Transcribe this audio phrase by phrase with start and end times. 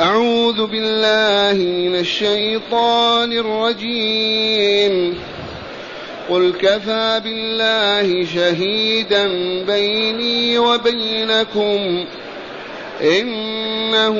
[0.00, 5.18] أعوذ بالله من الشيطان الرجيم.
[6.30, 9.28] قل كفى بالله شهيدا
[9.66, 12.04] بيني وبينكم
[13.02, 14.16] إنه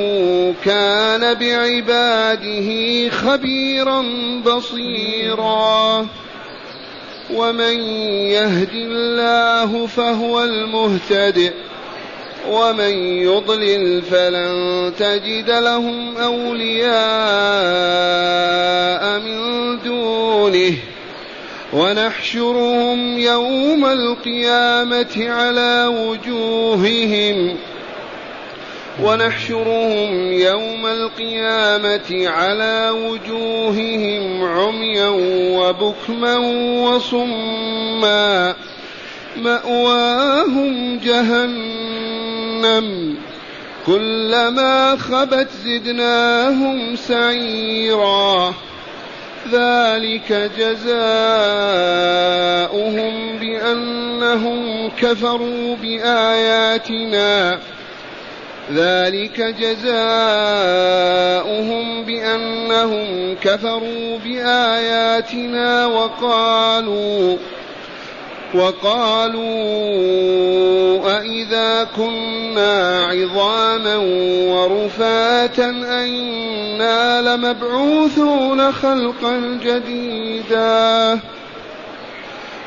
[0.64, 4.04] كان بعباده خبيرا
[4.46, 6.06] بصيرا.
[7.34, 7.80] ومن
[8.30, 11.52] يهد الله فهو المهتدئ
[12.48, 16.88] ومن يضلل فلن تجد لهم أولياء
[19.20, 19.38] من
[19.84, 20.74] دونه.
[21.72, 27.56] ونحشرهم يوم القيامة على وجوههم.
[29.02, 35.08] ونحشرهم يوم القيامة على وجوههم عميا
[35.58, 36.36] وبكما
[36.88, 38.54] وصما.
[39.36, 41.77] مأواهم جهنم.
[43.86, 48.54] كلما خبت زدناهم سعيرا
[49.52, 50.98] ذلك جزاؤهم
[53.38, 57.58] بأنهم كفروا بآياتنا
[58.74, 60.28] ذلك جزاؤهم
[62.04, 67.36] بأنهم كفروا بآياتنا وقالوا
[68.54, 69.48] وقالوا
[71.18, 73.96] أإذا كنا عظاما
[74.48, 75.70] ورفاتا
[76.00, 81.20] أئنا لمبعوثون خلقا جديدا.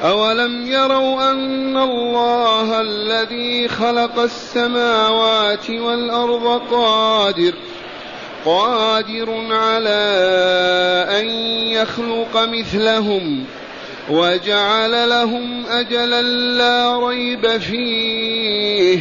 [0.04, 7.54] أولم يروا أن الله الذي خلق السماوات والأرض قادر
[8.46, 10.04] قادر على
[11.20, 11.30] أن
[11.70, 13.46] يخلق مثلهم
[14.12, 19.00] وجعل لهم أجلا لا ريب فيه.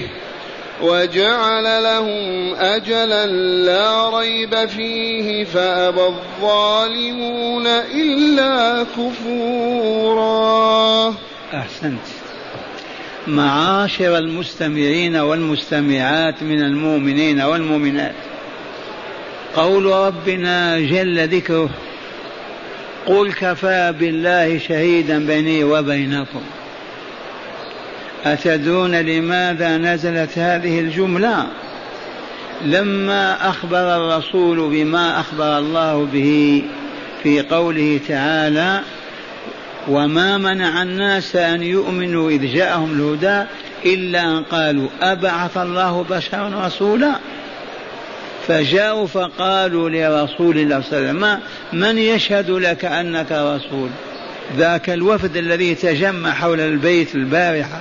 [0.83, 3.27] وجعل لهم أجلا
[3.67, 5.44] لا ريب فيه.
[5.44, 10.20] فأبى الظالمون إلا كفورا.
[11.55, 12.01] أحسنت.
[13.27, 18.14] معاشر المستمعين والمستمعات من المؤمنين والمؤمنات.
[19.57, 21.70] قول ربنا جل ذكره.
[23.10, 26.42] قل كفى بالله شهيدا بيني وبينكم.
[28.24, 31.46] أتدرون لماذا نزلت هذه الجملة؟
[32.64, 36.62] لما أخبر الرسول بما أخبر الله به
[37.22, 38.80] في قوله تعالى
[39.88, 43.48] وما منع الناس أن يؤمنوا إذ جاءهم الهدى
[43.84, 47.14] إلا أن قالوا أبعث الله بشرا رسولا؟
[48.50, 51.40] فجاءوا فقالوا لرسول الله صلى الله عليه وسلم
[51.72, 53.88] من يشهد لك أنك رسول؟
[54.56, 57.80] ذاك الوفد الذي تجمع حول البيت البارحة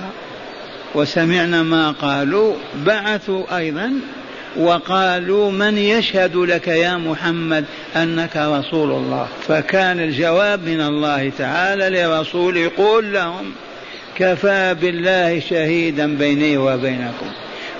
[0.94, 2.54] وسمعنا ما قالوا
[2.86, 3.92] بعثوا أيضا
[4.56, 7.64] وقالوا من يشهد لك يا محمد
[7.96, 13.52] أنك رسول الله؟ فكان الجواب من الله تعالى لرسول يقول لهم
[14.16, 17.30] كفى بالله شهيدا بيني وبينكم.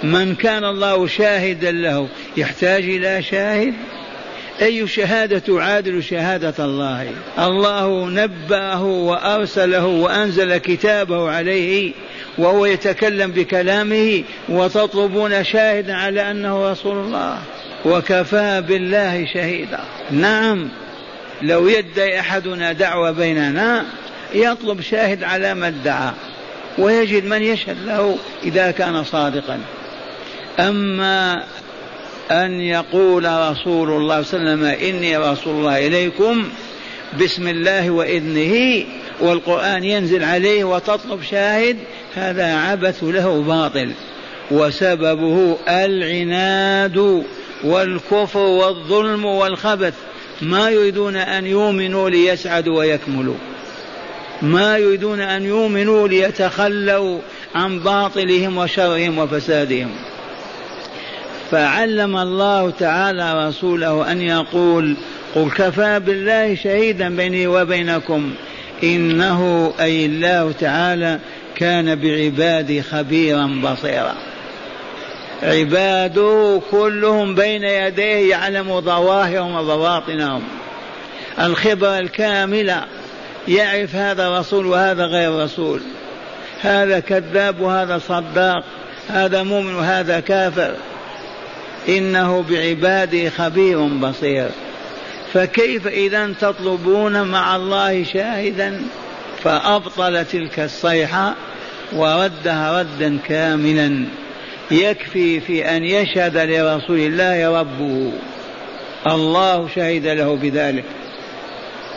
[0.03, 3.75] من كان الله شاهدا له يحتاج إلى شاهد؟
[4.63, 11.93] أي شهادة تعادل شهادة الله؟ الله نبأه وأرسله وأنزل كتابه عليه
[12.39, 17.39] وهو يتكلم بكلامه وتطلبون شاهدا على أنه رسول الله
[17.85, 19.81] وكفى بالله شهيدا.
[20.11, 20.69] نعم
[21.43, 23.85] لو يدعي أحدنا دعوة بيننا
[24.35, 26.11] يطلب شاهد على ما ادعى
[26.79, 29.59] ويجد من يشهد له إذا كان صادقا.
[30.61, 31.45] أما
[32.31, 36.49] أن يقول رسول الله صلى الله عليه وسلم إني رسول الله إليكم
[37.21, 38.85] بسم الله وإذنه
[39.21, 41.77] والقرآن ينزل عليه وتطلب شاهد
[42.15, 43.91] هذا عبث له باطل.
[44.51, 47.25] وسببه العناد
[47.65, 49.95] والكفر والظلم والخبث.
[50.43, 53.37] ما يريدون أن يؤمنوا ليسعدوا ويكملوا.
[54.43, 57.19] ما يريدون أن يؤمنوا ليتخلوا
[57.55, 59.91] عن باطلهم وشرهم وفسادهم.
[61.51, 64.97] فعلم الله تعالى رسوله أن يقول
[65.35, 68.35] قل كفى بالله شهيدا بيني وبينكم
[68.83, 71.19] إنه أي الله تعالى
[71.57, 74.15] كان بعبادي خبيرا بصيرا.
[75.43, 80.43] عباده كلهم بين يديه يعلم ظواهرهم وبواطنهم.
[81.41, 82.85] الخبرة الكاملة
[83.49, 85.81] يعرف هذا رسول وهذا غير رسول.
[86.63, 88.65] هذا كذاب وهذا صداق
[89.09, 90.75] هذا مؤمن وهذا كافر.
[91.89, 94.49] إنه بعباده خبير بصير.
[95.33, 98.83] فكيف إذا تطلبون مع الله شاهدا؟
[99.43, 101.35] فأبطل تلك الصيحة
[101.93, 104.05] وردها ردا كاملا.
[104.71, 108.13] يكفي في أن يشهد لرسول الله ربه.
[109.07, 110.85] الله شهد له بذلك.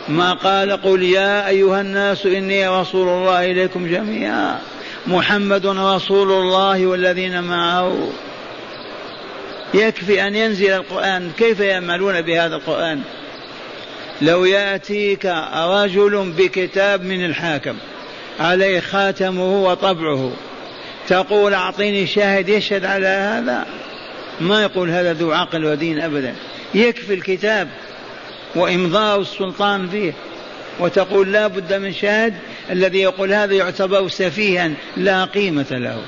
[0.08, 4.58] ما قال قل يا أيها الناس إني رسول الله إليكم جميعا.
[5.06, 8.08] محمد رسول الله والذين معه.
[9.74, 11.30] يكفي أن ينزل القرآن.
[11.38, 13.00] كيف يعملون بهذا القرآن؟
[14.22, 17.76] لو يأتيك رجل بكتاب من الحاكم
[18.40, 20.32] عليه خاتمه وطبعه
[21.08, 23.66] تقول أعطيني شاهد يشهد على هذا؟
[24.40, 26.34] ما يقول هذا ذو عقل ودين أبدا.
[26.74, 27.68] يكفي الكتاب
[28.54, 30.12] وإمضاء السلطان فيه
[30.80, 32.34] وتقول لا بد من شاهد
[32.70, 35.98] الذي يقول هذا يعتبر سفيها لا قيمة له.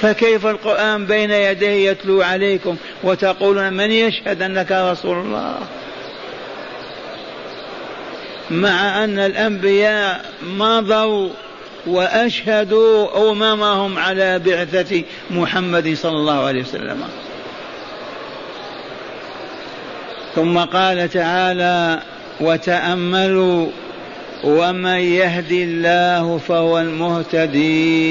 [0.00, 5.58] فكيف القرآن بين يديه يتلو عليكم وتقولون من يشهد أنك رسول الله؟
[8.50, 11.28] مع أن الأنبياء مضوا
[11.86, 17.02] وأشهدوا أممهم على بعثة محمد صلى الله عليه وسلم.
[20.34, 22.00] ثم قال تعالى
[22.40, 23.68] وتأملوا
[24.44, 28.04] ومن يهد الله فهو المهتدي.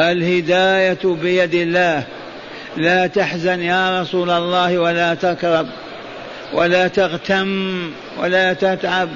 [0.00, 2.04] الهداية بيد الله.
[2.76, 5.66] لا تحزن يا رسول الله ولا تكرب
[6.52, 7.80] ولا تغتم
[8.18, 9.08] ولا تتعب.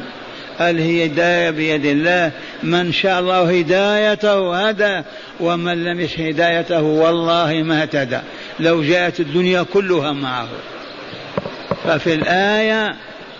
[0.60, 2.30] الهداية بيد الله.
[2.62, 5.02] من شاء الله هدايته هدى
[5.40, 8.18] ومن لم يشاء هدايته والله ما اهتدى.
[8.60, 10.48] لو جاءت الدنيا كلها معه.
[11.84, 12.94] ففي الآية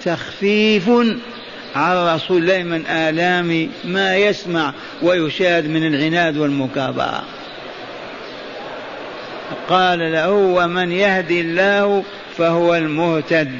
[0.05, 0.91] تخفيف
[1.75, 4.73] على رسول الله من آلام ما يسمع
[5.03, 7.25] ويشاهد من العناد والمكابرة.
[9.69, 12.05] قال له ومن يهدي الله
[12.39, 13.53] فهو المهتد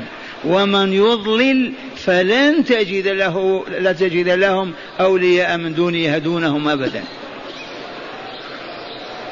[0.45, 7.03] ومن يضلل فلن تجد له لا تجد لهم أولياء من دونه يهدونهم أبدا.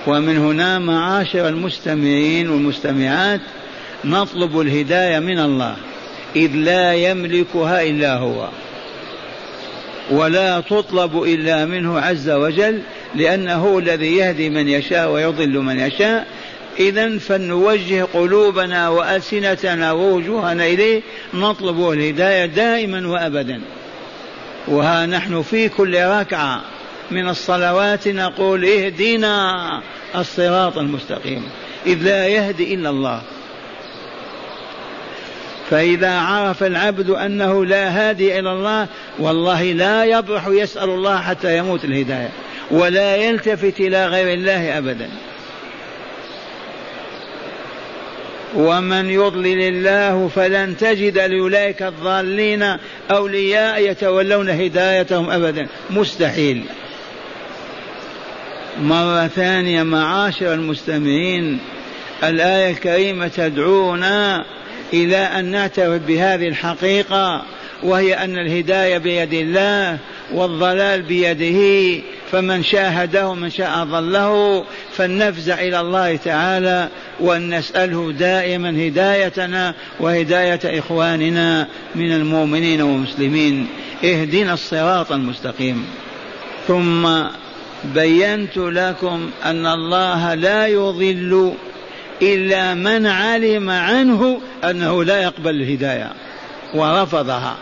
[0.07, 3.41] ومن هنا معاشر المستمعين والمستمعات
[4.05, 5.77] نطلب الهداية من الله
[6.37, 8.49] إذ لا يملكها إلا هو.
[10.11, 12.83] ولا تطلب إلا منه عز وجل
[13.15, 16.27] لأنه الذي يهدي من يشاء ويضل من يشاء.
[16.79, 21.03] إذا فلنوجه قلوبنا وألسنتنا ووجوهنا إليه
[21.35, 23.61] نطلب الهداية دائما وأبدا.
[24.69, 26.61] وها نحن في كل ركعة
[27.11, 29.83] من الصلوات نقول اهدنا
[30.17, 31.43] الصراط المستقيم.
[31.87, 33.23] إذ لا يهدي إلا الله.
[35.73, 38.87] فإذا عرف العبد أنه لا هادي إلى الله
[39.19, 42.29] والله لا يبرح يسأل الله حتى يموت الهداية
[42.71, 45.09] ولا يلتفت إلى غير الله أبدا.
[48.55, 52.77] ومن يضلل الله فلن تجد لأولئك الضالين
[53.11, 55.67] أولياء يتولون هدايتهم أبدا.
[55.91, 56.65] مستحيل.
[58.83, 61.59] مرة ثانية معاشر المستمعين
[62.25, 64.45] الآية الكريمة تدعونا
[64.93, 67.43] إلى أن نعترف بهذه الحقيقة
[67.83, 69.99] وهي أن الهداية بيد الله
[70.33, 72.03] والضلال بيده.
[72.33, 74.65] فمن شاهده من شاء ضله.
[74.97, 76.89] فلنفزع إلى الله تعالى
[77.21, 83.67] وأن نسأله دائما هدايتنا وهداية إخواننا من المؤمنين والمسلمين.
[84.05, 85.87] اهدنا الصراط المستقيم.
[86.69, 87.09] ثم
[87.85, 91.55] بينت لكم أن الله لا يضل
[92.23, 96.13] إلا من علم عنه أنه لا يقبل الهداية
[96.75, 97.57] ورفضها.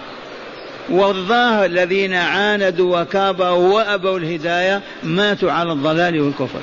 [0.90, 6.61] والظاهر الذين عاندوا وكابروا وأبوا الهداية ماتوا على الضلال والكفر.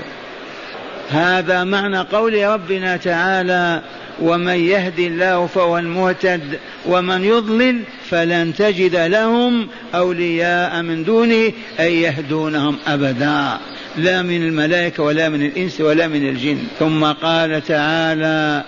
[1.09, 3.81] هذا معنى قول ربنا تعالى
[4.21, 12.77] ومن يهدي الله فهو المهتد ومن يضلل فلن تجد لهم أولياء من دونه اي يهدونهم
[12.87, 13.57] أبدا.
[13.97, 16.57] لا من الملائكة ولا من الإنس ولا من الجن.
[16.79, 18.63] ثم قال تعالى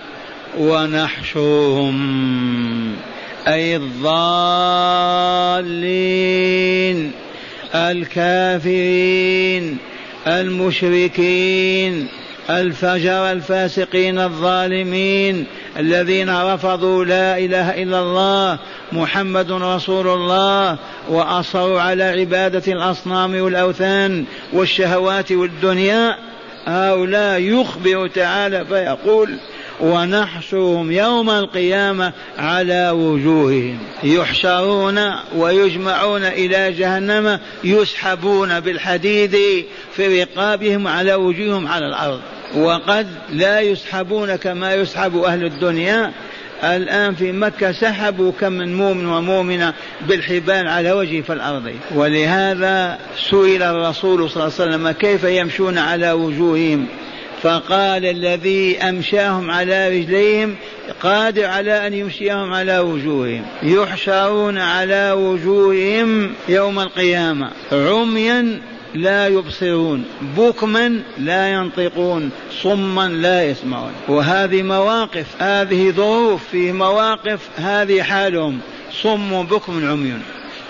[0.58, 1.96] ونحشرهم
[3.48, 5.10] أي الضالين
[7.74, 9.78] الكافرين
[10.26, 12.08] المشركين
[12.50, 15.46] الفجر الفاسقين الظالمين
[15.78, 18.58] الذين رفضوا لا إله إلا الله
[18.92, 20.76] محمد رسول الله
[21.08, 26.16] وأصروا على عبادة الأصنام والأوثان والشهوات والدنيا.
[26.66, 29.38] هؤلاء يخبر تعالى فيقول
[29.80, 34.98] ونحشرهم يوم القيامة على وجوههم يحشرون
[35.36, 39.36] ويجمعون إلى جهنم يسحبون بالحديد
[39.96, 42.20] في رقابهم على وجوههم على الأرض.
[42.54, 46.12] وقد لا يسحبون كما يسحب أهل الدنيا.
[46.64, 49.74] الآن في مكة سحبوا كم من مؤمن ومؤمنة
[50.08, 51.72] بالحبال على وجه في الأرض.
[51.94, 52.98] ولهذا
[53.30, 56.86] سئل الرسول صلى الله عليه وسلم كيف يمشون على وجوههم؟
[57.42, 60.56] فقال الذي أمشاهم على رجليهم
[61.02, 63.42] قادر على أن يمشيهم على وجوههم.
[63.62, 67.50] يحشرون على وجوههم يوم القيامة.
[67.72, 68.60] عميا
[68.94, 70.04] لا يبصرون
[70.38, 72.30] بكما لا ينطقون
[72.62, 73.92] صما لا يسمعون.
[74.08, 78.58] وهذه مواقف هذه ظروف في مواقف هذه حالهم
[79.02, 80.18] صم بكم عمي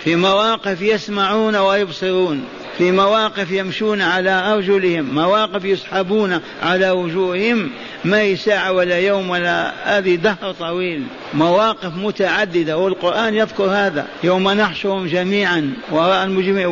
[0.05, 2.45] في مواقف يسمعون ويبصرون.
[2.81, 7.71] في مواقف يمشون على أرجلهم مواقف يسحبون على وجوههم
[8.05, 11.03] ما هي ساعة ولا يوم ولا هذه دهر طويل.
[11.35, 14.07] مواقف متعددة والقرآن يذكر هذا.
[14.25, 16.67] يوم نحشرهم جميعا وراء المجمع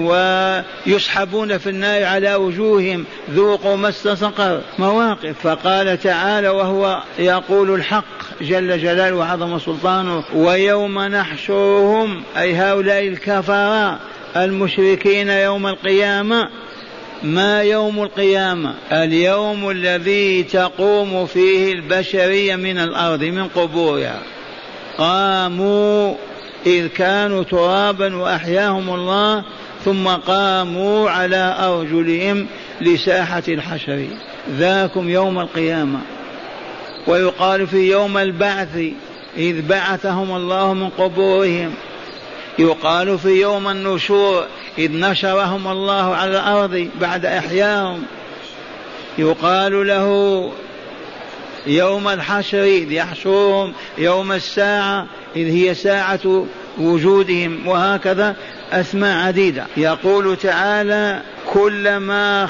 [0.87, 3.05] ويسحبون في النار على وجوههم.
[3.31, 4.61] ذوقوا مس سقر.
[4.79, 5.35] مواقف.
[5.43, 8.05] فقال تعالى وهو يقول الحق
[8.41, 10.25] جل جلاله وعظم سلطانه.
[10.35, 13.99] ويوم نحشرهم أي هؤلاء الكفار
[14.45, 16.49] المشركين يوم القيامة.
[17.23, 24.23] ما يوم القيامة؟ اليوم الذي تقوم فيه البشرية من الأرض من قبورها.
[24.99, 26.15] قاموا
[26.67, 29.45] إذ كانوا ترابا وأحياهم الله
[29.85, 32.47] ثم قاموا على أرجلهم
[32.81, 34.07] لساحة الحشر.
[34.51, 35.99] ذاكم يوم القيامة.
[37.07, 38.79] ويقال في يوم البعث
[39.37, 41.75] إذ بعثهم الله من قبورهم.
[42.59, 44.47] يقال في يوم النشور
[44.79, 48.03] إذ نشرهم الله على الأرض بعد إحياهم.
[49.19, 50.51] يقال له
[51.67, 56.47] يوم الحشر إذ يحشرهم يوم الساعة إذ هي ساعة
[56.79, 58.37] وجودهم وهكذا
[58.73, 59.67] أسماء عديدة.
[59.77, 61.23] يقول تعالى
[61.53, 62.49] كلما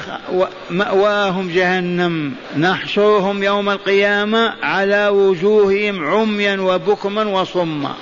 [0.69, 7.95] مأواهم جهنم نحشرهم يوم القيامة على وجوههم عميا وبكما وصما.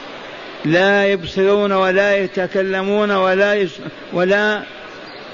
[0.66, 3.68] لا يبصرون ولا يتكلمون ولا
[4.14, 4.64] ولا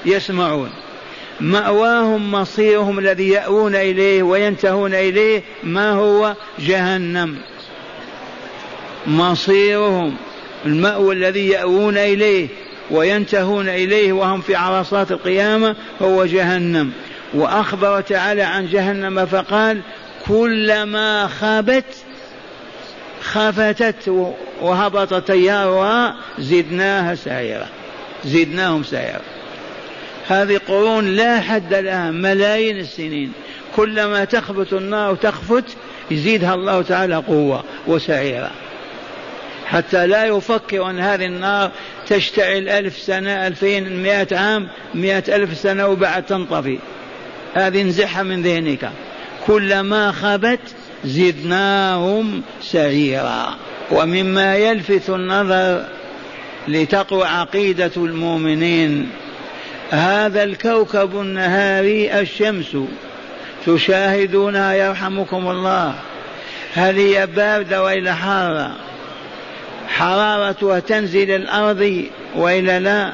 [0.05, 0.69] يسمعون.
[1.39, 7.37] مأواهم مصيرهم الذي يأوون إليه وينتهون إليه ما هو؟ جهنم.
[9.07, 10.15] مصيرهم
[10.65, 12.47] المأوى الذي يأوون إليه
[12.91, 16.91] وينتهون إليه وهم في عرصات القيامة هو جهنم.
[17.33, 19.81] وأخبر تعالى عن جهنم فقال
[20.27, 21.85] كلما خابت
[23.23, 27.67] خفتت وهبط تيارها زدناها سائرة.
[28.25, 29.21] زدناهم سائرة.
[30.27, 33.31] هذه قرون لا حد لها ملايين السنين.
[33.75, 35.63] كلما تخبت النار وتخفت
[36.11, 38.51] يزيدها الله تعالى قوة وسعيرة.
[39.65, 41.71] حتى لا يفكر أن هذه النار
[42.07, 46.79] تشتعل ألف سنة ألفين مئة عام مئة ألف سنة وبعد تنطفي.
[47.53, 48.91] هذه انزحها من ذهنك.
[49.47, 50.59] كلما خبت
[51.05, 53.55] زدناهم سعيرا.
[53.91, 55.85] ومما يلفت النظر
[56.67, 59.09] لتقوى عقيدة المؤمنين
[59.91, 62.77] هذا الكوكب النهاري الشمس.
[63.65, 65.93] تشاهدونها يرحمكم الله
[66.73, 68.75] هل هي باردة وإلى حارة؟
[69.87, 72.03] حرارتها تنزل الأرض
[72.35, 73.13] وإلا لا؟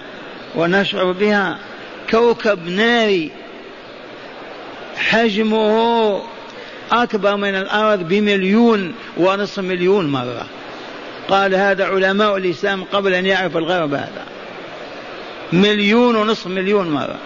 [0.55, 1.57] ونشعر بها.
[2.11, 3.31] كوكب ناري
[4.97, 6.21] حجمه
[6.91, 10.45] أكبر من الأرض بمليون ونصف مليون مرة.
[11.29, 14.25] قال هذا علماء الإسلام قبل أن يعرف الغرب هذا.
[15.53, 17.17] مليون ونصف مليون مرة.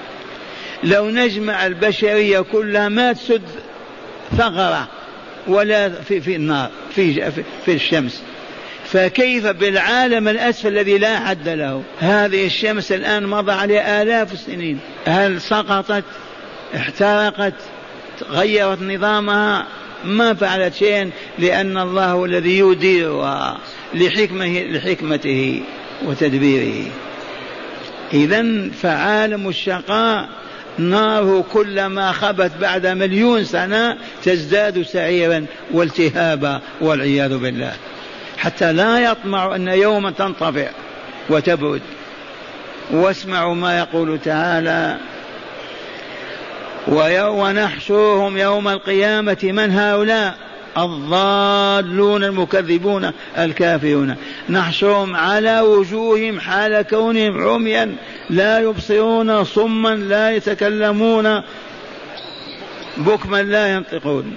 [0.84, 3.42] لو نجمع البشرية كلها ما تسد
[4.38, 4.88] ثغرة
[5.48, 7.32] ولا في, في النار في,
[7.66, 8.24] في الشمس.
[8.86, 14.80] فكيف بالعالم الأسفل الذي لا حد له؟ هذه الشمس الآن مضى عليها آلاف السنين.
[15.06, 16.04] هل سقطت؟
[16.76, 17.54] احترقت؟
[18.30, 19.66] غيرت نظامها
[20.06, 23.58] ما فعلت شيئا لأن الله هو الذي يديرها
[23.94, 25.62] لحكمه لحكمته
[26.06, 26.86] وتدبيره.
[28.14, 30.30] إذا فعالم الشقاء
[30.78, 37.74] ناره كلما خبت بعد مليون سنة تزداد سعيرا والتهابا والعياذ بالله.
[38.38, 40.70] حتى لا يطمع أن يوما تنطفئ
[41.30, 41.82] وتبرد
[42.92, 44.98] واسمعوا ما يقول تعالى
[46.88, 50.38] ونحشرهم يوم القيامة من هؤلاء؟
[50.78, 54.16] الضالون المكذبون الكافرون.
[54.50, 57.96] نحشرهم على وجوههم حال كونهم عميا
[58.30, 61.42] لا يبصرون صما لا يتكلمون
[62.98, 64.34] بكما لا ينطقون.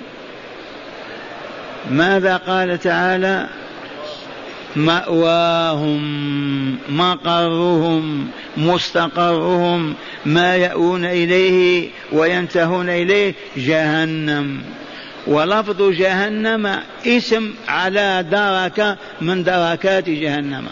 [1.91, 3.47] ماذا قال تعالى؟
[4.77, 6.03] مأواهم
[6.89, 9.95] مقرهم مستقرهم
[10.27, 14.63] ما يأون إليه وينتهون إليه جهنم.
[15.27, 20.67] ولفظ جهنم اسم على دركة من دركات جهنم.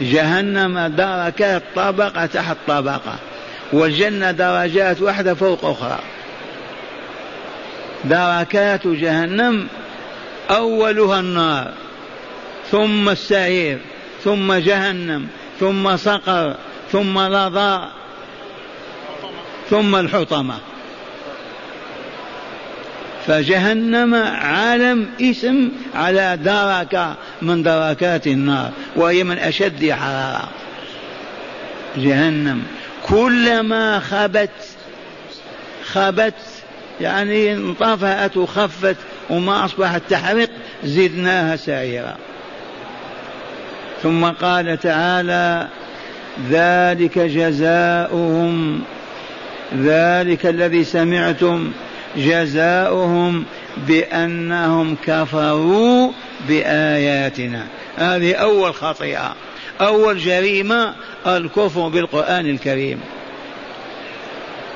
[0.00, 3.18] جهنم دركات طبقة تحت طبقة
[3.72, 5.98] والجنة درجات واحدة فوق أخرى.
[8.04, 9.68] دركات جهنم
[10.50, 11.72] أولها النار.
[12.70, 13.78] ثم السعير
[14.24, 15.26] ثم جهنم
[15.60, 16.54] ثم صقر
[16.92, 17.88] ثم لظى
[19.70, 20.58] ثم الحطمة.
[23.26, 30.48] فجهنم عالم اسم على دركة من دركات النار وهي من أشد حرارة.
[31.96, 32.62] جهنم.
[33.06, 34.50] كلما خبت
[35.84, 36.34] خبت
[37.00, 38.96] يعني انطفأت وخفت
[39.30, 40.48] وما أصبحت تحرق
[40.84, 42.16] زدناها سعيرا.
[44.02, 45.68] ثم قال تعالى
[46.50, 48.80] ذلك جزاؤهم
[49.76, 51.72] ذلك الذي سمعتم
[52.16, 53.44] جزاؤهم
[53.76, 56.12] بأنهم كفروا
[56.48, 57.66] بآياتنا.
[57.96, 59.34] هذه أول خطيئة
[59.80, 60.94] أول جريمة
[61.26, 63.00] الكفر بالقرآن الكريم.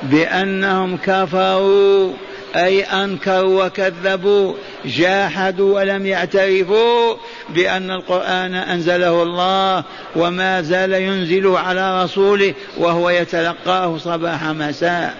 [0.02, 2.12] بأنهم كفروا
[2.56, 4.54] أي أنكروا وكذبوا
[4.84, 7.14] جاحدوا ولم يعترفوا
[7.48, 9.84] بأن القرآن أنزله الله
[10.16, 15.14] وما زال ينزله على رسوله وهو يتلقاه صباح مساء.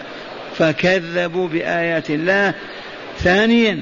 [0.58, 2.54] فكذبوا بآيات الله.
[3.18, 3.80] ثانيا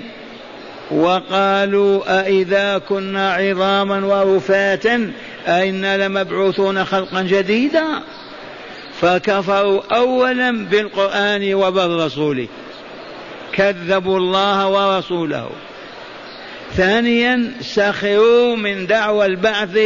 [0.91, 5.13] وقالوا أإذا كنا عظاما ورفاتا
[5.47, 7.85] أئنا لمبعوثون خلقا جديدا.
[9.01, 12.49] فكفروا أولا بالقرآن وبالرسول.
[13.55, 15.51] كذبوا الله ورسوله.
[16.77, 19.79] ثانيا سخروا من دعوى البعث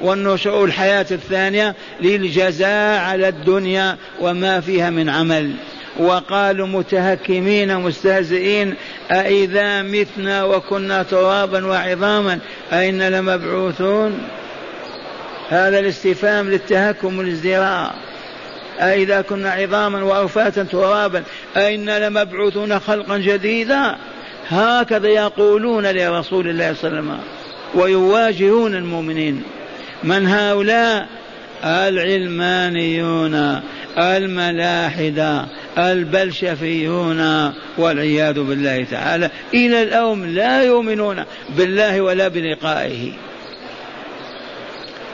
[0.00, 5.52] والنشوء الحياة الثانية للجزاء على الدنيا وما فيها من عمل.
[5.98, 8.74] وقالوا متهكمين مستهزئين
[9.10, 12.38] أإذا متنا وكنا ترابا وعظاما
[12.72, 14.28] أئنا لمبعوثون؟
[15.48, 17.94] هذا الاستفهام للتهكم والازدراء.
[18.80, 21.22] أئذا كنا عظاما وأرفاتا ترابا
[21.56, 23.96] أئنا لمبعوثون خلقا جديدا.
[24.48, 27.18] هكذا يقولون لرسول الله صلى الله عليه وسلم
[27.74, 29.42] ويواجهون المؤمنين.
[30.04, 31.06] من هؤلاء؟
[31.64, 33.60] العلمانيون
[33.98, 35.46] الملاحدة
[35.78, 39.30] البلشفيون والعياذ بالله تعالى.
[39.54, 41.24] إلى اليوم لا يؤمنون
[41.56, 43.12] بالله ولا بلقائه.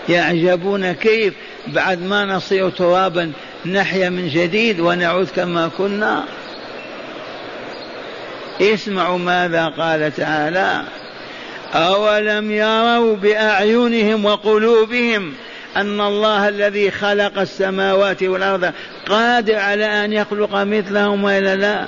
[0.08, 1.34] يعجبون كيف
[1.66, 3.32] بعد ما نصير ترابا
[3.66, 6.24] نحيا من جديد ونعود كما كنا.
[8.60, 10.82] اسمعوا ماذا قال تعالى
[11.74, 15.34] أولم يروا بأعينهم وقلوبهم
[15.76, 18.72] أن الله الذي خلق السماوات والأرض
[19.08, 21.86] قادر على أن يخلق مثلهم وإلا لا.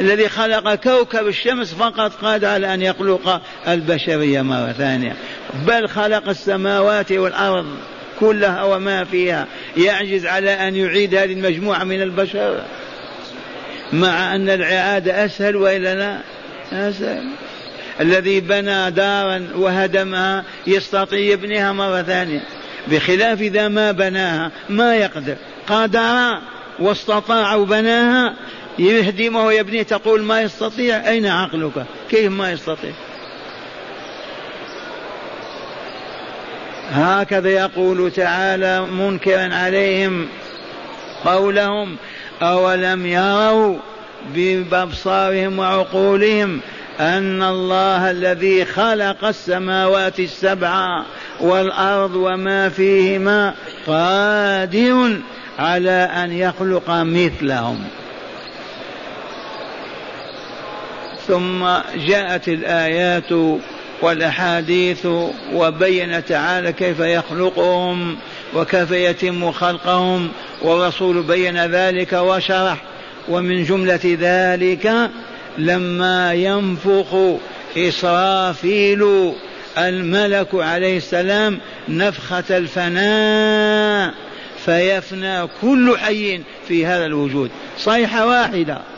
[0.00, 5.16] الذي خلق كوكب الشمس فقط قادر على أن يخلق البشرية مرة ثانية.
[5.66, 7.66] بل خلق السماوات والأرض
[8.20, 12.62] كلها وما فيها يعجز على أن يعيد هذه المجموعة من البشر
[13.92, 16.20] مع أن الإعادة أسهل وإلا لا
[16.72, 17.24] أسهل.
[18.00, 22.40] الذي بنى دارا وهدمها يستطيع يبنيها مرة ثانية.
[22.88, 25.36] بخلاف إذا ما بناها ما يقدر.
[25.66, 26.38] قدر
[26.78, 28.34] واستطاع وبناها
[28.78, 32.92] يهدمه ويبنيه تقول ما يستطيع أين عقلك؟ كيف ما يستطيع؟
[36.90, 40.28] هكذا يقول تعالى منكرا عليهم
[41.24, 41.96] قولهم
[42.42, 43.78] أولم يروا
[44.34, 46.60] بأبصارهم وعقولهم
[47.00, 51.02] أن الله الذي خلق السماوات السبع
[51.40, 53.54] والأرض وما فيهما
[53.86, 55.16] قادر
[55.58, 57.84] على أن يخلق مثلهم.
[61.26, 63.32] ثم جاءت الآيات
[64.02, 65.06] والأحاديث
[65.52, 68.16] وبين تعالى كيف يخلقهم
[68.54, 70.28] وكيف يتم خلقهم
[70.62, 72.76] والرسول بين ذلك وشرح.
[73.28, 75.10] ومن جملة ذلك
[75.58, 77.16] لما ينفخ
[77.76, 79.32] إسرافيل
[79.78, 84.14] الملك عليه السلام نفخة الفناء
[84.64, 87.50] فيفنى كل حي في هذا الوجود.
[87.78, 88.95] صيحة واحدة.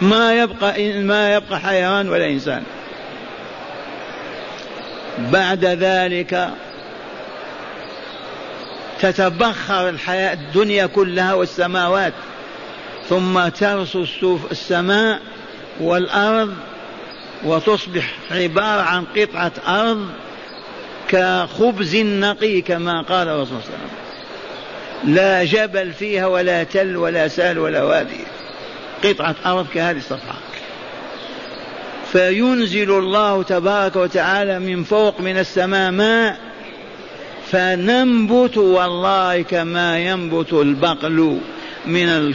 [0.00, 2.62] ما يبقى ما يبقى حيوان ولا إنسان.
[5.18, 6.50] بعد ذلك
[9.00, 12.12] تتبخر الحياة الدنيا كلها والسماوات
[13.08, 15.20] ثم ترسو السماء
[15.80, 16.54] والأرض
[17.44, 20.08] وتصبح عبارة عن قطعة أرض
[21.08, 25.14] كخبز نقي كما قال الرسول صلى الله عليه وسلم.
[25.14, 28.24] لا جبل فيها ولا تل ولا سال ولا وادي.
[29.04, 30.34] قطعة أرض كهذه الصفحة.
[32.12, 36.38] فينزل الله تبارك وتعالى من فوق من السماء ماء
[37.50, 41.38] فننبت والله كما ينبت البقل
[41.86, 42.34] من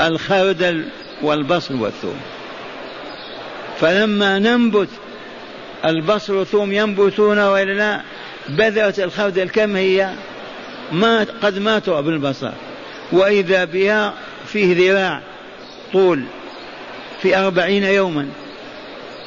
[0.00, 0.84] الخردل
[1.22, 2.20] والبصل والثوم.
[3.80, 4.88] فلما ننبت
[5.84, 8.00] البصل والثوم ينبتون وإلا لا
[8.48, 10.10] بذرة الخردل كم هي؟
[10.92, 12.50] ما قد ماتوا بالبصر
[13.12, 14.14] وإذا بها
[14.46, 15.22] فيه ذراع.
[15.92, 16.24] طول
[17.22, 18.28] في أربعين يوما.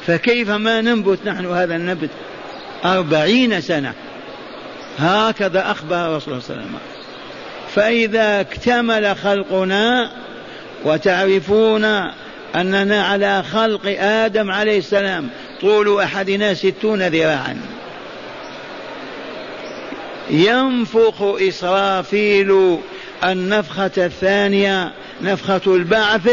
[0.06, 2.10] فكيف ما ننبت نحن هذا النبت
[2.84, 3.92] أربعين سنة؟
[4.98, 6.80] هكذا أخبر الرسول صلى الله عليه وسلم.
[7.74, 10.10] فإذا اكتمل خلقنا
[10.84, 11.84] وتعرفون
[12.56, 15.28] أننا على خلق آدم عليه السلام
[15.60, 17.60] طول أحدنا ستون ذراعا.
[20.30, 22.78] ينفخ إسرافيل
[23.24, 26.30] النفخة الثانية نفخة البعث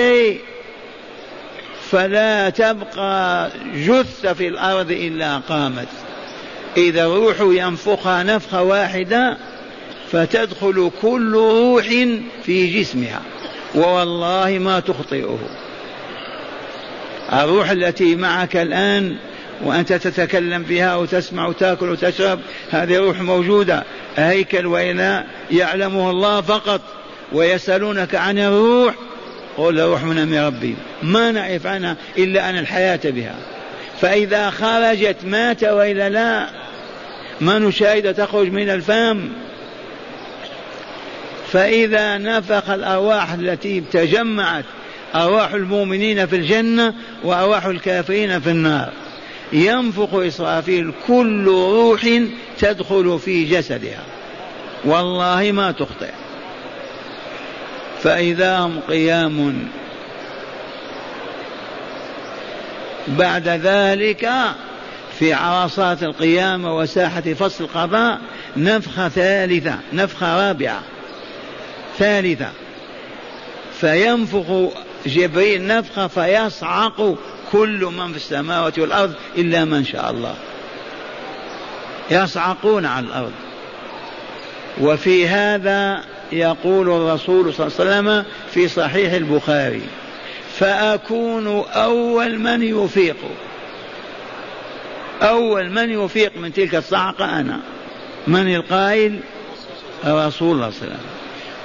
[1.92, 5.88] فلا تبقى جثة في الأرض إلا قامت.
[6.78, 9.38] إذا الروح ينفخها نفخة واحدة
[10.12, 11.88] فتدخل كل روح
[12.44, 13.22] في جسمها
[13.76, 15.40] ووالله ما تخطئه.
[17.34, 19.18] الروح التي معك الآن
[19.62, 22.40] وأنت تتكلم بها وتسمع وتأكل وتشرب
[22.72, 23.84] هذه روح موجودة
[24.16, 26.82] هيكل وإلا يعلمه الله فقط.
[27.32, 28.94] ويسألونك عن الروح
[29.58, 30.76] قل الروح من ربي.
[31.04, 33.36] ما نعرف عنها إلا أن الحياة بها.
[34.02, 36.50] فإذا خرجت مات وإلا لا
[37.42, 39.30] ما نشاهد تخرج من الفم.
[41.52, 44.66] فإذا نفخ الأرواح التي تجمعت
[45.16, 48.92] أرواح المؤمنين في الجنة وأرواح الكافرين في النار.
[49.54, 52.20] ينفخ إسرافيل كل روح
[52.60, 54.04] تدخل في جسدها.
[54.86, 56.23] والله ما تخطئ.
[58.04, 59.68] فإذا هم قيام.
[63.08, 64.30] بعد ذلك
[65.20, 68.20] في عرصات القيامة وساحة فصل القضاء
[68.58, 70.82] نفخة ثالثة نفخة رابعة
[71.98, 72.50] ثالثة.
[73.82, 74.72] فينفخ
[75.06, 77.16] جبريل نفخة فيصعق
[77.52, 80.36] كل من في السماوات والأرض إلا من شاء الله.
[82.12, 83.34] يصعقون على الأرض.
[84.82, 89.82] وفي هذا يقول الرسول صلى الله عليه وسلم في صحيح البخاري
[90.60, 93.18] فأكون أول من يفيق.
[95.22, 97.60] أول من يفيق من تلك الصعقة أنا.
[98.28, 99.20] من القائل؟
[100.06, 101.00] رسول الله صلى الله عليه وسلم.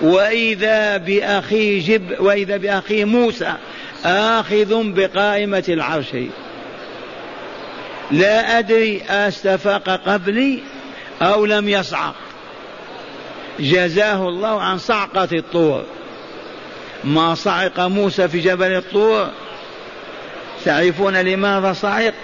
[0.00, 3.54] وإذا بأخي جب وإذا بأخي موسى
[4.04, 6.16] آخذ بقائمة العرش.
[8.10, 10.58] لا أدري أستفاق قبلي
[11.22, 12.14] أو لم يصعق.
[13.60, 15.84] جزاه الله عن صعقة الطور.
[17.04, 19.28] ما صعق موسى في جبل الطور؟
[20.64, 22.14] تعرفون لماذا صعق؟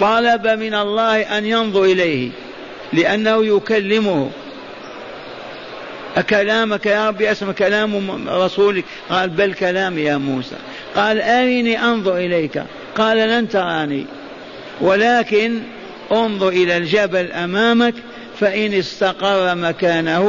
[0.00, 2.30] طلب من الله أن ينظر إليه
[2.92, 4.30] لأنه يكلمه.
[6.16, 10.56] أكلامك يا ربي أسمع كلام رسولك؟ قال بل كلامي يا موسى.
[10.96, 12.62] قال أرني أنظر إليك.
[12.96, 14.06] قال لن تراني
[14.80, 15.60] ولكن
[16.12, 17.94] انظر إلى الجبل أمامك
[18.40, 20.24] فإن استقر مكانه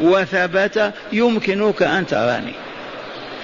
[0.00, 2.52] وثبت يمكنك أن تراني.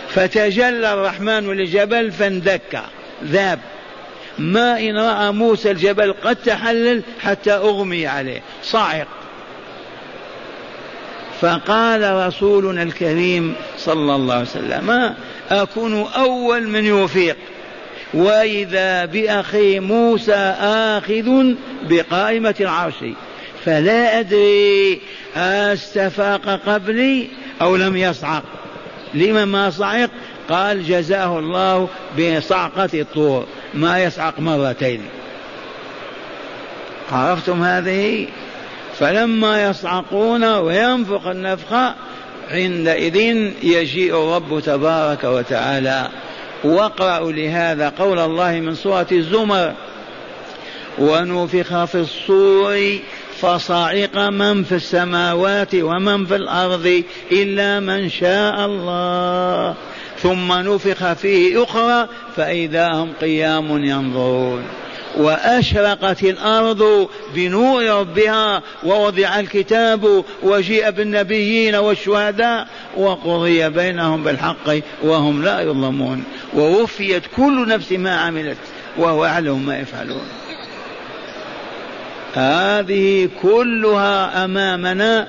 [0.09, 2.81] فتجلى الرحمن للجبل فاندك.
[3.25, 3.59] ذاب.
[4.39, 8.43] ما إن رأى موسى الجبل قد تحلل حتى أغمي عليه.
[8.63, 9.07] صاعق.
[11.41, 15.15] فقال رسولنا الكريم صلى الله عليه وسلم
[15.51, 17.37] أكون أول من يوفيق.
[18.15, 23.05] وإذا بأخي موسى آخذ بقائمة العرش.
[23.67, 25.01] فلا أدري
[25.37, 27.29] أستفاق قبلي
[27.63, 28.43] أو لم يصعق.
[29.15, 30.11] لما ما صعق؟
[30.49, 33.47] قال جزاه الله بصعقة الطور.
[33.75, 35.03] ما يصعق مرتين.
[37.13, 38.27] عرفتم هذه؟
[38.99, 41.95] فلما يصعقون وينفخ النفخة
[42.51, 43.17] عندئذ
[43.63, 46.09] يجيء الرب تبارك وتعالى.
[46.65, 49.73] واقرأوا لهذا قول الله من سورة الزمر.
[50.99, 52.99] ونفخ في الصور
[53.41, 59.75] فصعق من في السماوات ومن في الأرض إلا من شاء الله.
[60.19, 64.65] ثم نفخ فيه أخرى فإذا هم قيام ينظرون.
[65.17, 74.71] وأشرقت الأرض بنور ربها ووضع الكتاب وجيء بالنبيين والشهداء وقضي بينهم بالحق
[75.03, 76.25] وهم لا يظلمون.
[76.55, 78.59] ووفيت كل نفس ما عملت
[78.97, 80.46] وهو أعلم ما يفعلون.
[82.37, 85.27] هذه كلها أمامنا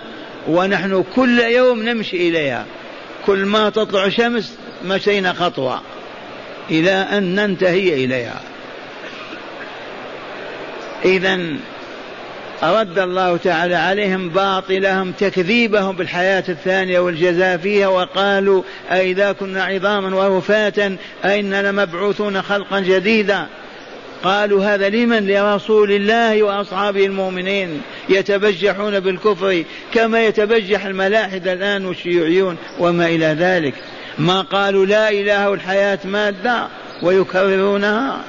[0.48, 2.66] ونحن كل يوم نمشي إليها.
[3.26, 5.82] كل ما تطلع شمس مشينا خطوة
[6.72, 8.42] إلى أن ننتهي إليها.
[11.06, 11.40] إذا
[12.64, 20.98] رد الله تعالى عليهم باطلهم تكذيبهم بالحياة الثانية والجزاء فيها وقالوا أئذا كنا عظاما ورفاتا
[21.26, 23.48] أئنا لمبعوثون خلقا جديدا.
[24.24, 33.08] قالوا هذا لمن؟ لرسول الله وأصحابه المؤمنين يتبجحون بالكفر كما يتبجح الملاحدة الآن والشيوعيون وما
[33.08, 33.74] إلى ذلك.
[34.18, 36.68] ما قالوا لا إله الحياة مادة
[37.04, 38.22] ويكررونها.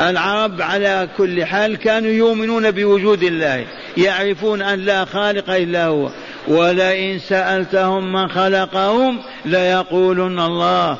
[0.00, 3.64] العرب على كل حال كانوا يؤمنون بوجود الله
[3.96, 6.10] يعرفون أن لا خالق إلا هو.
[6.48, 10.98] ولئن سألتهم من خلقهم ليقولن الله.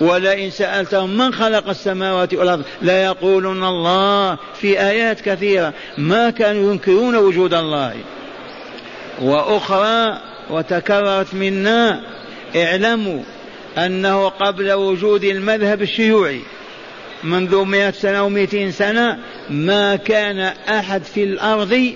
[0.00, 7.54] ولئن سألتهم من خلق السماوات والأرض ليقولن الله في آيات كثيرة ما كانوا ينكرون وجود
[7.54, 7.94] الله.
[9.22, 12.00] وأخرى وتكررت منا
[12.56, 13.22] اعلموا
[13.78, 16.40] أنه قبل وجود المذهب الشيوعي
[17.24, 19.18] منذ مئة سنة ومئتين سنة
[19.50, 21.92] ما كان أحد في الأرض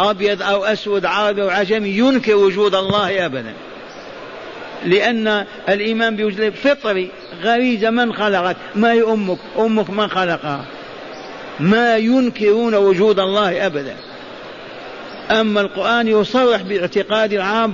[0.00, 3.52] أبيض أو أسود عربي أو عجمي ينكر وجود الله أبدا.
[4.84, 7.10] لأن الإيمان بوجود فطري
[7.42, 10.64] غريزة من خلقك ما هي أمك؟ أمك من خلقها.
[11.60, 13.96] ما ينكرون وجود الله أبدا.
[15.30, 17.72] أما القرآن يصرح باعتقاد العرب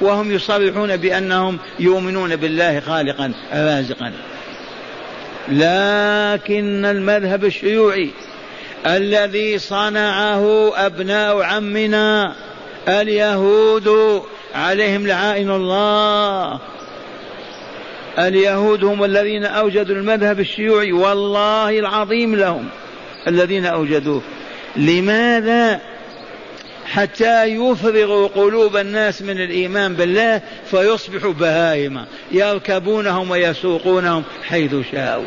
[0.00, 4.12] وهم يصرحون بأنهم يؤمنون بالله خالقا رازقا.
[5.48, 8.10] لكن المذهب الشيوعي
[8.86, 12.34] الذي صنعه أبناء عمنا
[12.88, 14.22] اليهود
[14.54, 16.60] عليهم لعائن الله.
[18.18, 22.68] اليهود هم الذين أوجدوا المذهب الشيوعي والله العظيم لهم
[23.28, 24.22] الذين أوجدوه.
[24.76, 25.80] لماذا؟
[26.86, 35.24] حتى يفرغوا قلوب الناس من الإيمان بالله فيصبحوا بهائم يركبونهم ويسوقونهم حيث شاءوا.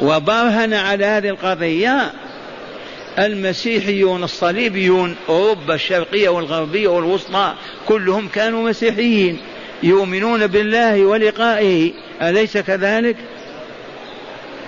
[0.00, 2.12] وبرهن على هذه القضية
[3.18, 7.54] المسيحيون الصليبيون أوروبا الشرقية والغربية والوسطى
[7.88, 9.38] كلهم كانوا مسيحيين
[9.82, 11.92] يؤمنون بالله ولقائه.
[12.22, 13.16] أليس كذلك؟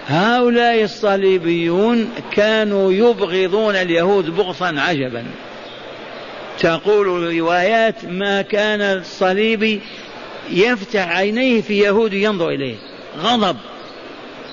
[0.08, 5.24] هؤلاء الصليبيون كانوا يبغضون اليهود بغضا عجبا.
[6.58, 9.80] تقول الروايات ما كان الصليبي
[10.50, 12.76] يفتح عينيه في يهود ينظر إليه.
[13.18, 13.56] غضب.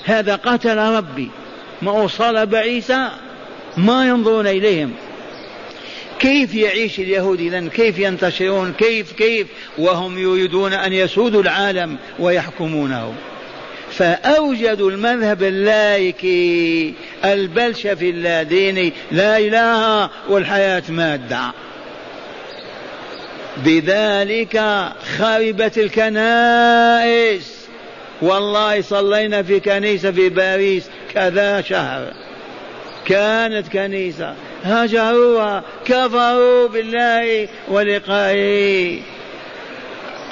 [0.03, 1.29] هذا قتل ربي.
[1.81, 3.09] ما صلب عيسى
[3.77, 4.93] ما ينظرون إليهم.
[6.19, 13.13] كيف يعيش اليهود إذا كيف ينتشرون؟ كيف كيف؟ وهم يريدون أن يسودوا العالم ويحكمونه.
[13.91, 16.93] فأوجدوا المذهب اللايكي
[17.25, 21.51] البلشفي اللاديني لا إله والحياة مادة.
[23.57, 24.63] بذلك
[25.17, 27.53] خربت الكنائس.
[28.21, 30.83] والله صلينا في كنيسة في باريس
[31.13, 32.22] كذا شهر.
[33.05, 34.33] كانت كنيسة.
[34.63, 38.99] هجروها كفروا بالله ولقائه.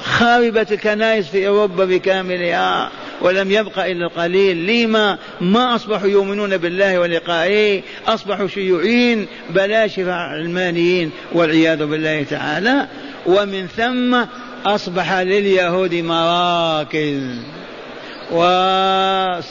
[0.04, 4.68] خربت الكنائس في أوروبا بكاملها ولم يبق إلا القليل.
[4.68, 7.82] لما؟ ما أصبحوا يؤمنون بالله ولقائه.
[8.08, 12.88] أصبحوا شيوعيين بلاشفة علمانيين والعياذ بالله تعالى.
[13.26, 14.24] ومن ثم
[14.66, 17.22] أصبح لليهود مراكز.
[18.32, 19.42] وسمعة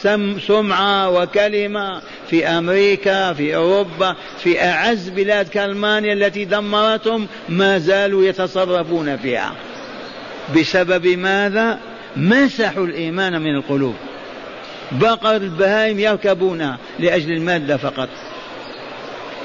[1.11, 9.53] وكلمة في أمريكا في أوروبا في أعز بلاد كألمانيا التي دمرتهم ما زالوا يتصرفون فيها.
[10.57, 11.79] بسبب ماذا؟
[12.17, 13.95] مسحوا الإيمان من القلوب.
[14.93, 18.09] بقر البهائم يركبونها لأجل المادة فقط.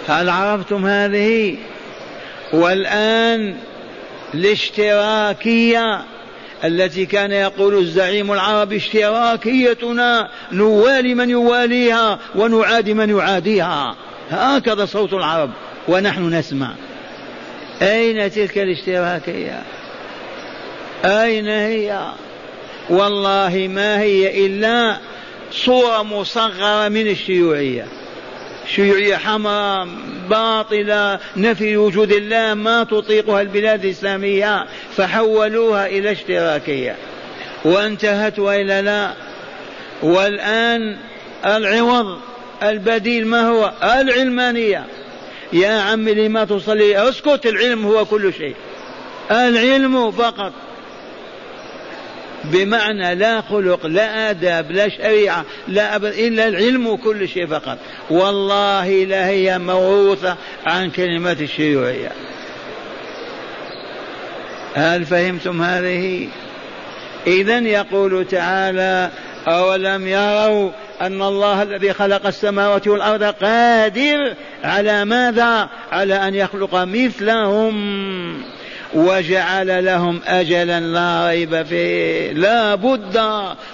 [0.07, 1.57] هل عرفتم هذه؟
[2.53, 3.55] والآن
[4.33, 6.01] الاشتراكية
[6.63, 13.95] التي كان يقول الزعيم العربي اشتراكيتنا نوالي من يواليها ونعادي من يعاديها.
[14.29, 15.51] هكذا صوت العرب
[15.87, 16.71] ونحن نسمع.
[17.81, 19.63] أين تلك الاشتراكية؟
[21.05, 22.11] أين هي؟
[22.89, 24.97] والله ما هي إلا
[25.51, 27.85] صورة مصغرة من الشيوعية.
[28.67, 29.87] شيوعية حمراء
[30.29, 34.65] باطلة نفي وجود الله ما تطيقها البلاد الإسلامية
[34.97, 36.95] فحولوها إلى اشتراكية.
[37.65, 39.13] وانتهت وإلا لا.
[40.03, 40.97] والآن
[41.45, 42.19] العوض
[42.63, 44.85] البديل ما هو؟ العلمانية.
[45.53, 48.55] يا عمي لما تصلي أسكت العلم هو كل شيء.
[49.31, 50.53] العلم فقط.
[52.51, 57.77] بمعنى لا خلق لا آداب لا شريعة لا أبد إلا العلم كل شيء فقط.
[58.09, 62.11] والله لا هي موروثة عن كلمة الشيوعية.
[64.75, 66.27] هل فهمتم هذه؟
[67.27, 69.09] إذا يقول تعالى
[69.47, 77.75] أولم يروا أن الله الذي خلق السماوات والأرض قادر على ماذا؟ على أن يخلق مثلهم.
[78.95, 82.31] وجعل لهم أجلا لا ريب فيه.
[82.31, 83.17] لا بد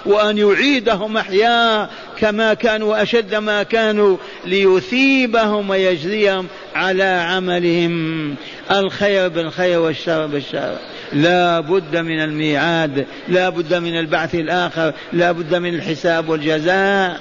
[0.06, 8.34] وأن يعيدهم أحياء كما كانوا أشد ما كانوا ليثيبهم ويجزيهم على عملهم.
[8.70, 10.76] الخير بالخير والشر بالشر.
[11.12, 17.20] لا بد من الميعاد لا بد من البعث الآخر لا بد من الحساب والجزاء.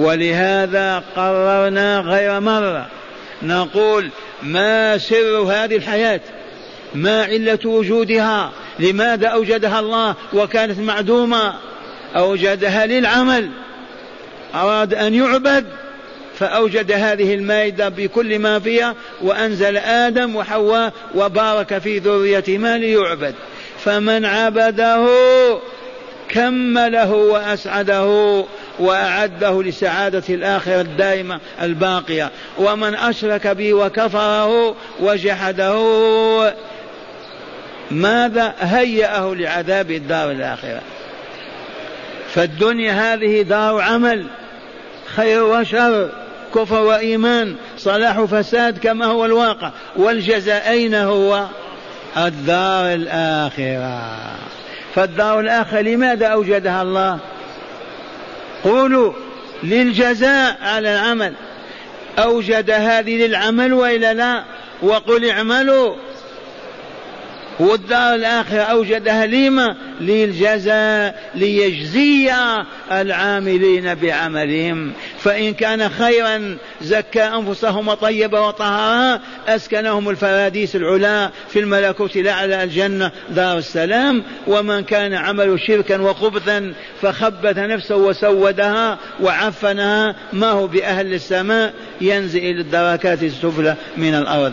[0.00, 2.86] ولهذا قررنا غير مرة
[3.42, 4.10] نقول
[4.42, 6.20] ما سر هذه الحياة؟
[6.94, 11.54] ما علة وجودها؟ لماذا أوجدها الله وكانت معدومة؟
[12.16, 13.50] أوجدها للعمل.
[14.54, 15.64] أراد أن يعبد
[16.38, 23.34] فأوجد هذه المائدة بكل ما فيها وأنزل آدم وحواء وبارك في ذريتهما ليعبد.
[23.84, 25.08] فمن عبده
[26.28, 28.44] كمله وأسعده
[28.78, 32.30] وأعده لسعادة الآخرة الدائمة الباقية.
[32.58, 35.78] ومن أشرك به وكفره وجحده
[37.90, 40.80] ماذا هيأه لعذاب الدار الآخرة؟
[42.34, 44.26] فالدنيا هذه دار عمل
[45.16, 46.10] خير وشر
[46.54, 49.70] كفر وإيمان صلاح وفساد كما هو الواقع.
[49.96, 51.46] والجزاء أين هو؟
[52.16, 54.00] الدار الآخرة.
[54.94, 57.18] فالدار الآخرة لماذا أوجدها الله؟
[58.64, 59.12] قولوا
[59.62, 61.32] للجزاء على العمل.
[62.18, 64.44] أوجد هذه للعمل وإلا لا؟
[64.82, 65.96] وقل اعملوا.
[67.60, 72.32] والدار الآخرة أوجدها لما؟ للجزاء ليجزي
[72.92, 74.92] العاملين بعملهم.
[75.18, 83.58] فإن كان خيرا زكى أنفسهم وطيب وطهرها أسكنهم الفراديس العلا في الملكوت الأعلى الجنة دار
[83.58, 84.22] السلام.
[84.46, 92.60] ومن كان عمل شركا وخبثا فخبث نفسه وسودها وعفنها ما هو بأهل السماء؟ ينزل إلى
[92.60, 94.52] الدركات السفلى من الأرض.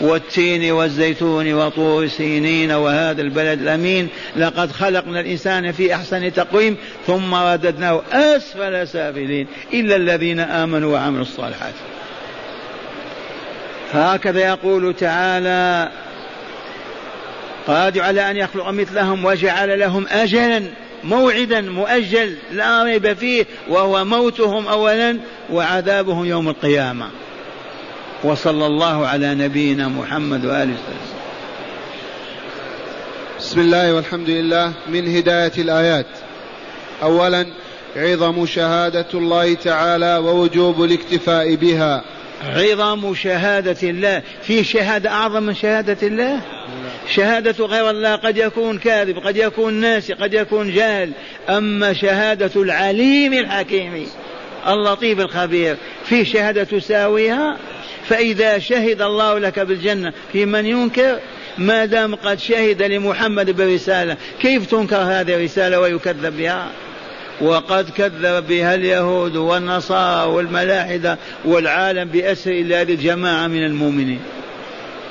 [0.00, 4.08] والتين والزيتون وطور سينين وهذا البلد الأمين.
[4.36, 9.46] لقد خلقنا الإنسان في أحسن تقويم ثم رددناه أسفل سافلين.
[9.72, 11.74] إلا الذين آمنوا وعملوا الصالحات.
[13.92, 15.88] هكذا يقول تعالى
[17.66, 20.62] قادر على أن يخلق مثلهم وجعل لهم أجلا
[21.04, 25.16] موعدا مؤجل لا ريب فيه وهو موتهم أولا
[25.52, 27.06] وعذابهم يوم القيامة.
[28.24, 31.20] وصلى الله على نبينا محمد وآله وسلم.
[33.38, 36.06] بسم الله والحمد لله من هداية الآيات.
[37.02, 37.46] أولا
[37.96, 42.04] عظم شهادة الله تعالى ووجوب الاكتفاء بها.
[42.42, 44.22] عظم شهادة الله.
[44.42, 46.40] في شهادة أعظم من شهادة الله؟
[47.14, 51.12] شهادة غير الله قد يكون كاذب قد يكون ناسي قد يكون جاهل.
[51.48, 54.06] أما شهادة العليم الحكيم
[54.68, 57.56] اللطيف الخبير في شهادة تساويها
[58.10, 61.18] فإذا شهد الله لك بالجنة في من ينكر؟
[61.58, 64.16] ما دام قد شهد لمحمد برسالة.
[64.40, 66.70] كيف تنكر هذه الرسالة ويكذب بها؟
[67.40, 74.20] وقد كذب بها اليهود والنصارى والملاحدة والعالم بأسر هذه الجماعة من المؤمنين.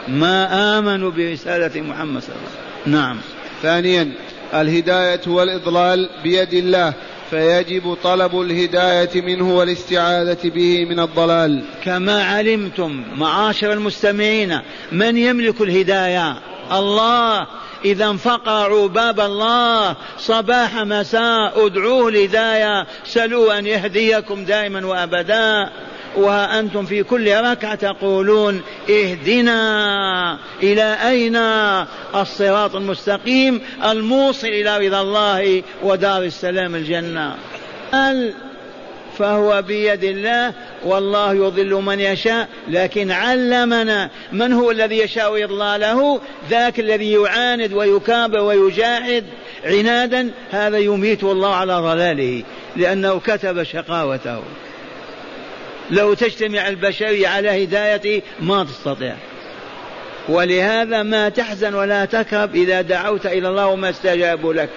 [0.08, 2.94] ما آمنوا برسالة محمد صلى الله عليه وسلم.
[2.94, 3.18] نعم.
[3.62, 4.12] ثانيا
[4.54, 6.94] الهداية والإضلال بيد الله.
[7.30, 11.64] فيجب طلب الهداية منه والاستعاذة به من الضلال.
[11.84, 14.60] كما علمتم معاشر المستمعين
[14.92, 16.36] من يملك الهداية؟
[16.72, 17.48] الله.
[17.86, 25.70] إذا فقعوا باب الله صباح مساء ادعوه الهداية سلوا أن يهديكم دائما وأبدا.
[26.18, 31.36] وها أنتم في كل ركعة تقولون اهدنا إلى أين؟
[32.22, 37.36] الصراط المستقيم الموصل إلى رضا الله ودار السلام الجنة.
[39.18, 46.80] فهو بيد الله والله يضل من يشاء لكن علمنا من هو الذي يشاء إضلاله؟ ذاك
[46.80, 49.24] الذي يعاند ويكابر ويجاهد.
[49.66, 52.44] عنادا هذا يميته الله على ضلاله
[52.76, 54.42] لأنه كتب شقاوته.
[55.92, 59.16] لو تجتمع البشرية على هدايته ما تستطيع.
[60.30, 64.70] ولهذا ما تحزن ولا تكرب إذا دعوت إلى الله وما استجابوا لك.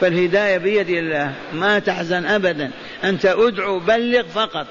[0.00, 2.70] فالهداية بيد الله ما تحزن أبدا.
[3.04, 4.66] أنت أدعو بلغ فقط.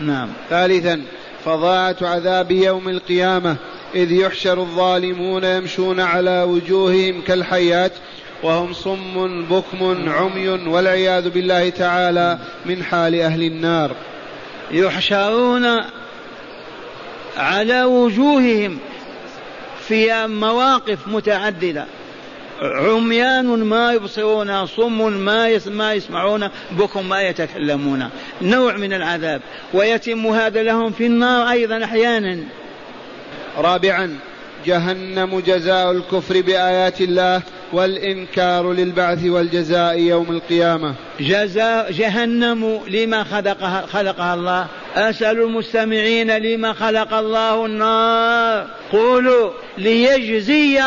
[0.00, 0.28] نعم.
[0.50, 1.02] ثالثا
[1.44, 3.56] فضاعة عذاب يوم القيامة
[3.94, 7.92] إذ يحشر الظالمون يمشون على وجوههم كالحيات
[8.42, 13.96] وهم صم بكم عمي والعياذ بالله تعالى من حال أهل النار.
[14.72, 15.80] يحشرون
[17.36, 18.78] على وجوههم
[19.88, 21.86] في مواقف متعددة.
[22.62, 28.10] عميان ما يبصرون صم ما ما يسمعون بكم ما يتكلمون.
[28.42, 29.40] نوع من العذاب.
[29.74, 32.38] ويتم هذا لهم في النار أيضا أحيانا.
[33.58, 34.18] رابعا
[34.66, 37.42] جهنم جزاء الكفر بآيات الله.
[37.72, 40.94] والإنكار للبعث والجزاء يوم القيامة.
[41.20, 44.66] جزاء جهنم لما خلقها, خلقها الله.
[44.96, 48.66] أسأل المستمعين لما خلق الله النار.
[48.92, 50.80] قولوا ليجزي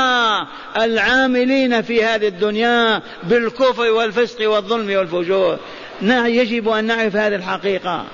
[0.77, 5.57] العاملين في هذه الدنيا بالكفر والفسق والظلم والفجور.
[6.01, 8.05] نعم يجب أن نعرف هذه الحقيقة.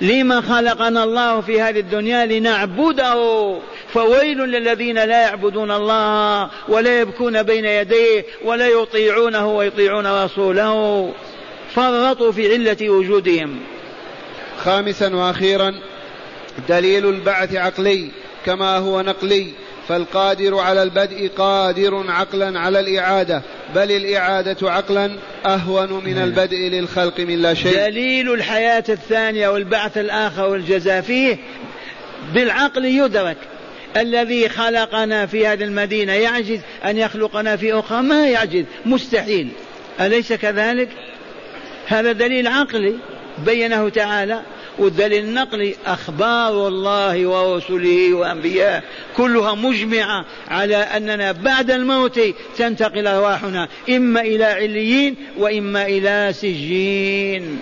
[0.00, 3.58] لما خلقنا الله في هذه الدنيا لنعبده.
[3.92, 11.12] فويل للذين لا يعبدون الله ولا يبكون بين يديه ولا يطيعونه ويطيعون رسوله.
[11.74, 13.60] فرطوا في علة وجودهم.
[14.64, 15.74] خامسا وأخيرا
[16.68, 18.10] دليل البعث عقلي
[18.46, 19.50] كما هو نقلي.
[19.88, 23.42] فالقادر على البدء قادر عقلا على الإعادة
[23.74, 25.10] بل الإعادة عقلا
[25.46, 26.24] أهون من نعم.
[26.24, 27.76] البدء للخلق من لا شيء.
[27.76, 31.38] دليل الحياة الثانية والبعث الآخر والجزاء فيه
[32.34, 33.36] بالعقل يدرك
[33.96, 36.12] الذي خلقنا في هذه المدينة.
[36.12, 38.64] يعجز أن يخلقنا في أخرى؟ ما يعجز.
[38.86, 39.48] مستحيل.
[40.00, 40.88] أليس كذلك؟
[41.86, 42.94] هذا دليل عقلي
[43.38, 44.42] بينه تعالى.
[44.78, 48.82] والدليل النقلي أخبار الله ورسله وأنبياءه
[49.16, 52.20] كلها مجمعة على أننا بعد الموت
[52.56, 57.60] تنتقل أرواحنا إما إلى عليين وإما إلى سجين.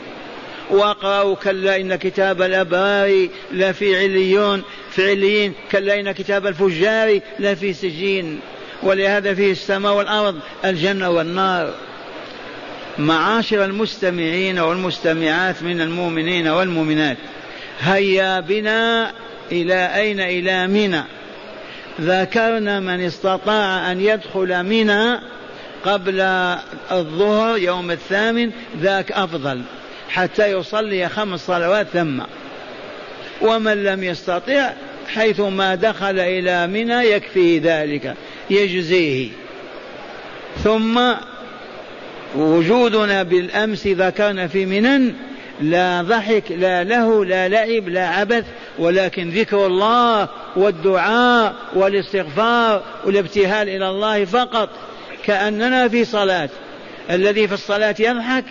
[0.70, 8.40] واقرأوا كلا إن كتاب الأبرار لفي عليون في عليين كلا إن كتاب الفجار لفي سجين.
[8.82, 11.74] ولهذا فيه السماء والأرض الجنة والنار.
[12.98, 17.16] معاشر المستمعين والمستمعات من المؤمنين والمؤمنات.
[17.80, 19.12] هيا بنا
[19.52, 21.02] إلى أين إلى منى
[22.00, 25.18] ذكرنا من استطاع أن يدخل منى
[25.84, 26.20] قبل
[26.92, 29.62] الظهر يوم الثامن ذاك أفضل
[30.08, 32.20] حتى يصلي خمس صلوات ثم.
[33.40, 34.72] ومن لم يستطع
[35.14, 38.14] حيث ما دخل إلى منى يكفيه ذلك
[38.50, 39.28] يجزيه.
[40.64, 41.12] ثم
[42.36, 45.14] وجودنا بالأمس ذكرنا في منن
[45.60, 48.44] لا ضحك لا له لا لعب لا عبث
[48.78, 54.68] ولكن ذكر الله والدعاء والاستغفار والابتهال إلى الله فقط.
[55.24, 56.48] كأننا في صلاة.
[57.10, 58.44] الذي في الصلاة يضحك